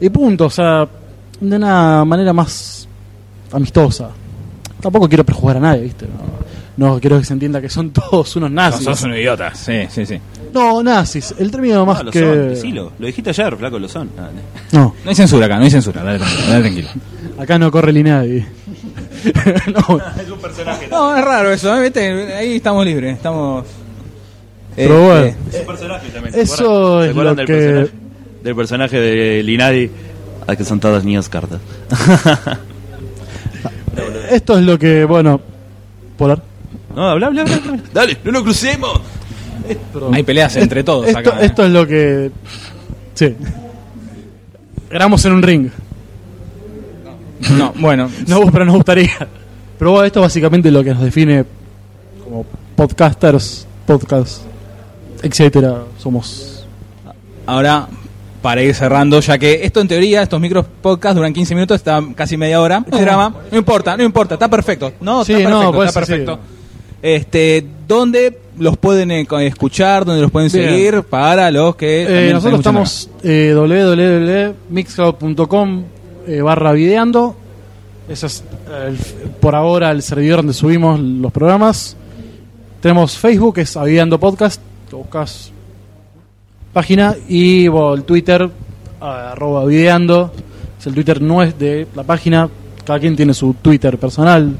Y 0.00 0.08
punto, 0.10 0.46
o 0.46 0.50
sea, 0.50 0.88
de 1.40 1.56
una 1.56 2.04
manera 2.04 2.32
más 2.32 2.88
amistosa. 3.52 4.10
Tampoco 4.80 5.08
quiero 5.08 5.22
prejuzgar 5.24 5.58
a 5.58 5.60
nadie, 5.60 5.82
¿viste? 5.82 6.06
No, 6.76 6.94
no 6.94 7.00
quiero 7.00 7.18
que 7.20 7.24
se 7.24 7.32
entienda 7.32 7.60
que 7.60 7.68
son 7.70 7.90
todos 7.92 8.34
unos 8.34 8.50
No, 8.50 8.56
nazis. 8.56 8.84
sos 8.84 9.02
un 9.04 9.14
idiota. 9.14 9.54
Sí, 9.54 9.82
sí, 9.88 10.04
sí. 10.04 10.18
No, 10.52 10.82
nazis. 10.82 11.32
El 11.38 11.50
término 11.52 11.86
más 11.86 11.98
No, 11.98 12.02
lo 12.04 12.10
que. 12.10 12.18
son, 12.18 12.48
decilo. 12.48 12.92
Lo 12.98 13.06
dijiste 13.06 13.30
ayer, 13.30 13.56
flaco, 13.56 13.78
lo 13.78 13.88
son. 13.88 14.10
No, 14.72 14.82
No 15.04 15.08
hay 15.10 15.14
censura 15.14 15.46
acá, 15.46 15.58
no 15.58 15.64
hay 15.64 15.70
censura. 15.70 16.02
Dale. 16.02 16.18
Dale 16.18 16.60
tranquilo. 16.60 16.88
Acá 17.38 17.58
no 17.58 17.70
corre 17.70 17.92
ni 17.92 18.02
nadie. 18.02 18.46
no, 19.72 20.00
Es 20.20 20.30
un 20.30 20.38
personaje. 20.38 20.88
No, 20.90 21.16
es 21.16 21.24
raro 21.24 21.50
eso, 21.52 21.76
¿eh? 21.76 21.82
¿Viste? 21.82 22.34
Ahí 22.34 22.56
estamos 22.56 22.84
libres. 22.84 23.16
Estamos. 23.16 23.64
Pero 24.76 25.02
bueno. 25.04 25.26
Es 25.52 25.60
un 25.60 25.66
personaje 25.66 26.08
también. 26.08 26.34
Eso 26.34 27.02
¿Se 27.02 27.10
es 27.10 27.16
lo 27.16 27.34
del 27.34 27.46
que- 27.46 27.52
Personaje, 27.54 27.90
del 28.42 28.56
personaje 28.56 29.00
de 29.00 29.42
Linadi. 29.42 29.90
Ah, 30.46 30.56
que 30.56 30.64
son 30.64 30.78
todas 30.78 31.04
niñas 31.04 31.28
cartas. 31.28 31.60
esto 34.30 34.58
es 34.58 34.64
lo 34.64 34.78
que, 34.78 35.04
bueno. 35.04 35.40
Polar. 36.18 36.42
no, 36.94 37.08
habla, 37.10 37.26
habla, 37.28 37.42
habla. 37.42 37.78
Dale, 37.92 38.18
no 38.24 38.32
nos 38.32 38.42
crucemos. 38.42 39.00
Hay 40.12 40.22
peleas 40.22 40.54
entre 40.56 40.84
todos 40.84 41.06
esto, 41.06 41.18
acá. 41.18 41.40
¿eh? 41.40 41.46
esto 41.46 41.64
es 41.64 41.70
lo 41.72 41.86
que. 41.86 42.30
Sí. 43.14 43.34
Grabamos 44.90 45.24
en 45.24 45.32
un 45.32 45.42
ring. 45.42 45.70
No, 47.58 47.72
bueno. 47.78 48.10
No, 48.26 48.50
pero 48.50 48.64
nos 48.64 48.76
gustaría. 48.76 49.10
Pero 49.78 49.90
bueno, 49.90 50.06
esto 50.06 50.20
es 50.20 50.24
básicamente 50.26 50.70
lo 50.70 50.82
que 50.84 50.94
nos 50.94 51.02
define 51.02 51.44
como 52.22 52.46
podcasters, 52.76 53.66
podcast, 53.86 54.42
etcétera. 55.22 55.82
Somos. 55.98 56.64
Ahora, 57.46 57.88
para 58.40 58.62
ir 58.62 58.74
cerrando, 58.74 59.20
ya 59.20 59.36
que 59.38 59.64
esto 59.64 59.80
en 59.80 59.88
teoría, 59.88 60.22
estos 60.22 60.40
micros 60.40 60.66
podcast 60.82 61.16
duran 61.16 61.32
15 61.32 61.54
minutos, 61.54 61.76
está 61.76 62.00
casi 62.14 62.36
media 62.36 62.60
hora. 62.60 62.84
drama. 62.88 63.34
No 63.50 63.58
importa, 63.58 63.96
no 63.96 64.04
importa, 64.04 64.34
está 64.34 64.48
perfecto. 64.48 64.92
No, 65.00 65.24
Sí, 65.24 65.32
está 65.32 65.44
perfecto, 65.48 65.62
no, 65.64 65.72
pues, 65.72 65.88
está 65.88 66.00
sí. 66.04 66.12
perfecto. 66.12 66.38
Este, 67.02 67.66
¿dónde 67.86 68.38
los 68.58 68.78
pueden 68.78 69.10
eh, 69.10 69.26
escuchar? 69.40 70.04
¿Dónde 70.06 70.22
los 70.22 70.30
pueden 70.30 70.50
Bien. 70.50 70.68
seguir? 70.70 71.02
Para 71.02 71.50
los 71.50 71.76
que. 71.76 72.28
Eh, 72.28 72.32
nosotros 72.32 72.60
estamos 72.60 73.10
eh, 73.22 73.52
www.mixcloud.com 73.54 75.82
eh, 76.26 76.40
barra 76.42 76.72
videando. 76.72 77.36
Ese 78.08 78.26
es 78.26 78.44
el- 78.86 79.30
por 79.40 79.54
ahora 79.54 79.90
el 79.90 80.02
servidor 80.02 80.38
donde 80.38 80.52
subimos 80.52 81.00
los 81.00 81.32
programas. 81.32 81.96
Tenemos 82.80 83.16
Facebook, 83.16 83.58
es 83.58 83.76
Avideando 83.76 84.18
Podcast. 84.20 84.60
Lo 84.92 84.98
buscas 84.98 85.50
página. 86.72 87.14
Y 87.28 87.68
bueno, 87.68 87.94
el 87.94 88.04
Twitter, 88.04 88.48
arroba 89.00 89.62
Avideando. 89.62 90.32
Es 90.78 90.86
el 90.86 90.94
Twitter 90.94 91.20
no 91.22 91.42
es 91.42 91.58
de 91.58 91.86
la 91.94 92.02
página. 92.02 92.48
Cada 92.84 92.98
quien 93.00 93.16
tiene 93.16 93.32
su 93.32 93.54
Twitter 93.54 93.96
personal. 93.98 94.54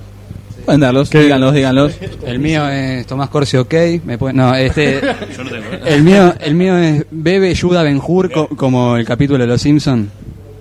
Pueden 0.64 0.80
darlos, 0.80 1.10
Que- 1.10 1.20
díganlos, 1.24 1.52
díganlos. 1.52 1.92
El 2.26 2.38
mío 2.38 2.66
es 2.70 3.06
Tomás 3.06 3.28
Corsi 3.28 3.58
OK. 3.58 3.74
Me 4.06 4.16
puede- 4.16 4.32
no, 4.32 4.54
este. 4.54 4.98
Yo 5.36 5.44
no 5.44 5.50
tengo. 5.50 5.66
El 5.84 6.02
mío, 6.02 6.32
el 6.40 6.54
mío 6.54 6.78
es 6.78 7.04
Bebe 7.10 7.52
Yuda 7.52 7.82
Benjur, 7.82 8.32
co- 8.32 8.48
como 8.48 8.96
el 8.96 9.04
capítulo 9.04 9.40
de 9.40 9.46
Los 9.46 9.60
Simpson. 9.60 10.10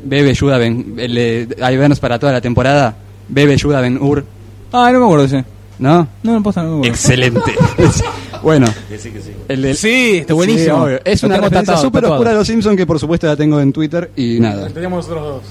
Bebe 0.04 0.34
Yuda 0.34 0.58
Ben, 0.58 0.96
el 0.98 1.16
de- 1.16 1.58
hay 1.62 1.78
vernos 1.78 2.00
para 2.00 2.20
toda 2.20 2.32
la 2.34 2.42
temporada. 2.42 2.96
Bebe 3.30 3.56
Yuda 3.58 3.82
Ben 3.82 3.98
Ur, 4.02 4.26
Ah, 4.72 4.90
no 4.92 5.00
me 5.00 5.06
acuerdo 5.06 5.26
ese. 5.26 5.44
¿no? 5.80 6.08
No, 6.24 6.34
no 6.34 6.44
pasa, 6.44 6.62
no 6.64 6.70
me 6.70 6.76
acuerdo. 6.78 6.94
Excelente. 6.94 7.54
bueno, 8.44 8.68
Que 8.90 8.98
sí, 8.98 9.10
que 9.12 9.22
sí. 9.22 9.32
el 9.48 9.62
del- 9.62 9.76
Sí, 9.78 10.18
está 10.18 10.34
buenísimo. 10.34 10.88
Sí, 10.88 10.94
es 11.06 11.24
una 11.24 11.36
referencia 11.38 11.62
tatuado, 11.74 11.82
súper 11.82 12.06
oscura 12.06 12.30
de 12.32 12.36
Los 12.38 12.48
Simpson 12.48 12.76
que 12.78 12.86
por 12.86 13.00
supuesto 13.00 13.28
la 13.28 13.36
tengo 13.36 13.60
en 13.60 13.72
Twitter 13.74 14.12
y 14.16 14.40
nada. 14.40 14.68
Tenemos 14.70 15.08
nosotros 15.08 15.44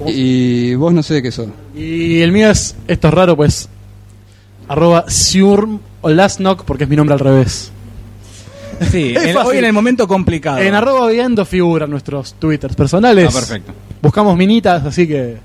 dos. 0.00 0.10
Y 0.14 0.74
vos 0.76 0.92
no 0.92 1.02
sé 1.02 1.20
qué 1.22 1.32
sos. 1.32 1.48
Y 1.74 2.20
el 2.20 2.30
mío 2.32 2.50
es, 2.50 2.76
esto 2.86 3.08
es 3.08 3.14
raro, 3.14 3.36
pues, 3.36 3.68
arroba 4.68 5.04
Siurm 5.08 5.80
o 6.02 6.08
Last 6.10 6.38
Knock, 6.38 6.64
porque 6.64 6.84
es 6.84 6.90
mi 6.90 6.96
nombre 6.96 7.14
al 7.14 7.20
revés. 7.20 7.72
Sí, 8.92 9.12
en- 9.16 9.36
hoy 9.38 9.56
en 9.58 9.64
el 9.64 9.72
momento 9.72 10.06
complicado. 10.06 10.58
En 10.58 10.72
arroba 10.72 11.08
viendo 11.08 11.44
figuran 11.44 11.90
nuestros 11.90 12.34
twitters 12.34 12.76
personales. 12.76 13.26
Ah, 13.28 13.32
perfecto. 13.32 13.72
Buscamos 14.02 14.36
minitas, 14.36 14.84
así 14.84 15.06
que. 15.06 15.36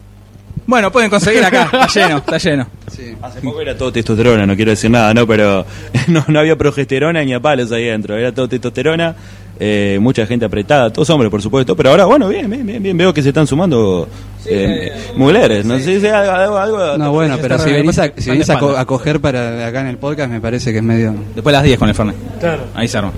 Bueno, 0.66 0.92
pueden 0.92 1.10
conseguir 1.10 1.44
acá, 1.44 1.63
está 1.74 1.88
lleno, 1.88 2.18
está 2.18 2.38
lleno. 2.38 2.68
Sí. 2.89 3.13
Hace 3.22 3.42
poco 3.42 3.60
era 3.62 3.76
todo 3.78 3.92
testosterona, 3.92 4.46
no 4.46 4.56
quiero 4.56 4.72
decir 4.72 4.89
nada, 4.89 5.13
¿no? 5.13 5.28
Pero 5.28 5.66
no, 6.08 6.24
no 6.28 6.39
había 6.39 6.56
progesterona 6.56 7.24
ni 7.24 7.34
a 7.34 7.39
palos 7.39 7.72
ahí 7.72 7.89
adentro, 7.89 8.16
era 8.16 8.32
todo 8.32 8.48
testosterona, 8.48 9.13
eh, 9.60 9.98
mucha 10.00 10.26
gente 10.26 10.46
apretada, 10.46 10.89
todos 10.92 11.10
hombres, 11.10 11.30
por 11.30 11.42
supuesto, 11.42 11.76
pero 11.76 11.89
ahora, 11.89 12.06
bueno, 12.06 12.30
bien, 12.30 12.50
bien, 12.50 12.66
bien, 12.66 12.82
bien, 12.82 12.96
veo 12.96 13.13
que 13.13 13.22
se 13.22 13.30
están 13.30 13.46
sumando 13.46 14.08
eh, 14.46 14.94
mujeres, 15.18 15.66
no 15.66 15.78
sé 15.80 16.00
si 16.00 16.08
algo, 16.08 16.32
algo, 16.32 16.58
algo- 16.58 16.98
No, 16.98 17.12
bueno, 17.12 17.38
pero 17.42 17.60
si 17.60 17.72
venís 17.72 18.00
a, 18.00 18.06
están 18.06 18.22
si 18.24 18.30
de 18.30 18.32
venís 18.32 18.50
a, 18.50 18.58
co- 18.60 18.78
a 18.78 18.86
coger 18.86 19.20
para 19.20 19.68
acá 19.68 19.82
en 19.82 19.88
el 19.88 19.98
podcast, 19.98 20.32
me 20.32 20.39
parece 20.39 20.72
que 20.72 20.78
es 20.78 20.84
medio. 20.84 21.13
Después 21.36 21.46
de 21.52 21.58
las 21.58 21.63
10 21.63 21.78
con 21.80 21.89
el 21.89 21.96
Fernet. 21.96 22.16
Claro. 22.39 22.63
Ahí 22.74 22.88
se 22.88 22.98
arma. 23.00 23.12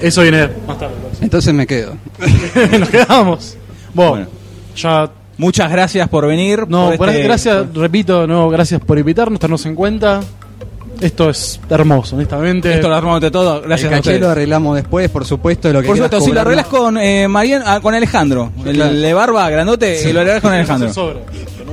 Eso 0.00 0.20
viene 0.22 0.48
más 0.66 0.78
tarde. 0.78 0.94
Entonces 1.22 1.54
me 1.54 1.66
quedo. 1.66 1.96
Nos 2.78 2.88
quedamos. 2.90 3.56
Bueno, 3.94 4.10
Bueno. 4.10 4.41
Ya. 4.76 5.10
Muchas 5.38 5.70
gracias 5.72 6.08
por 6.08 6.26
venir. 6.26 6.66
No, 6.68 6.92
por 6.96 7.08
este- 7.08 7.22
gracias, 7.22 7.64
repito, 7.74 8.26
no, 8.26 8.48
gracias 8.50 8.80
por 8.80 8.98
invitarnos, 8.98 9.40
tenernos 9.40 9.64
en 9.66 9.74
cuenta. 9.74 10.20
Esto 11.00 11.30
es 11.30 11.58
hermoso, 11.68 12.14
honestamente. 12.14 12.72
Esto 12.74 12.88
lo 12.88 12.94
armamos 12.94 13.20
de 13.20 13.30
todo. 13.30 13.60
Gracias 13.62 13.88
el 13.88 13.94
a 13.94 13.96
caché 13.96 14.10
ustedes. 14.10 14.20
lo 14.20 14.28
arreglamos 14.30 14.76
después, 14.76 15.08
por 15.10 15.24
supuesto. 15.24 15.72
Lo 15.72 15.80
que 15.80 15.88
Por 15.88 15.96
supuesto, 15.96 16.20
si 16.20 16.30
lo 16.30 16.42
arreglas 16.42 16.66
con 16.66 16.96
eh, 16.96 17.26
Marian, 17.26 17.62
ah, 17.66 17.80
con 17.80 17.92
Alejandro, 17.94 18.52
el 18.64 18.76
Claro. 18.76 18.94
de 18.94 19.14
barba 19.14 19.50
grandote, 19.50 20.08
y 20.08 20.12
lo 20.12 20.20
arreglas 20.20 20.42
con 20.42 20.52
Alejandro. 20.52 20.92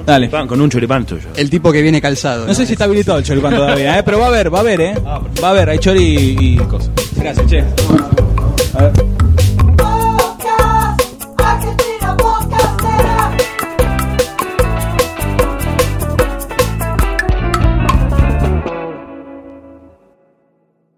Dale. 0.05 0.29
Con 0.31 0.59
un 0.61 0.69
choripán 0.71 1.05
tuyo. 1.05 1.27
El 1.35 1.49
tipo 1.49 1.71
que 1.71 1.83
viene 1.83 2.01
calzado. 2.01 2.47
No 2.47 2.53
sé 2.55 2.65
si 2.65 2.71
está 2.73 2.85
habilitado 2.85 3.19
el 3.19 3.23
choripán 3.23 3.53
todavía, 3.55 3.99
eh, 3.99 4.03
pero 4.03 4.17
va 4.19 4.25
a 4.25 4.29
haber, 4.29 4.51
va 4.51 4.59
a 4.59 4.61
haber, 4.61 4.81
eh. 4.81 4.93
Va 5.05 5.47
a 5.47 5.51
haber, 5.51 5.69
hay 5.69 5.77
chori 5.77 6.01
y, 6.01 6.53
y 6.53 6.57
cosas. 6.57 6.89
Gracias, 7.17 7.45
che. 7.45 7.59
A 8.79 8.83
ver. 8.83 9.18